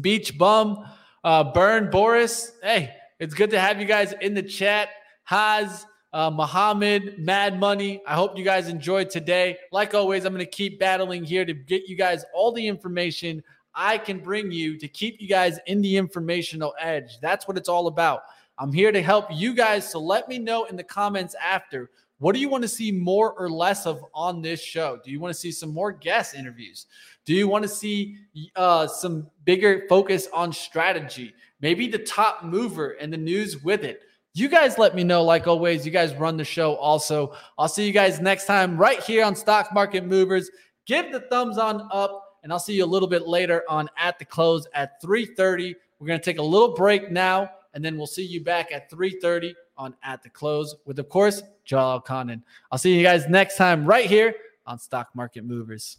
[0.00, 0.84] Beach Bum,
[1.22, 2.52] uh, Burn, Boris.
[2.62, 4.90] Hey, it's good to have you guys in the chat.
[5.24, 8.00] Haz, uh, Muhammad, Mad Money.
[8.06, 9.58] I hope you guys enjoyed today.
[9.72, 13.42] Like always, I'm going to keep battling here to get you guys all the information
[13.74, 17.18] I can bring you to keep you guys in the informational edge.
[17.20, 18.22] That's what it's all about.
[18.58, 19.90] I'm here to help you guys.
[19.90, 23.32] So let me know in the comments after what do you want to see more
[23.32, 25.00] or less of on this show?
[25.04, 26.86] Do you want to see some more guest interviews?
[27.24, 28.18] Do you want to see
[28.54, 31.34] uh, some bigger focus on strategy?
[31.60, 34.02] Maybe the top mover and the news with it
[34.36, 35.86] You guys let me know, like always.
[35.86, 37.36] You guys run the show also.
[37.56, 40.50] I'll see you guys next time right here on Stock Market Movers.
[40.86, 44.18] Give the thumbs on up, and I'll see you a little bit later on at
[44.18, 45.76] the close at 3:30.
[46.00, 49.54] We're gonna take a little break now, and then we'll see you back at 3:30
[49.76, 52.42] on at the close with, of course, Joel Elconin.
[52.72, 54.34] I'll see you guys next time right here
[54.66, 55.98] on Stock Market Movers.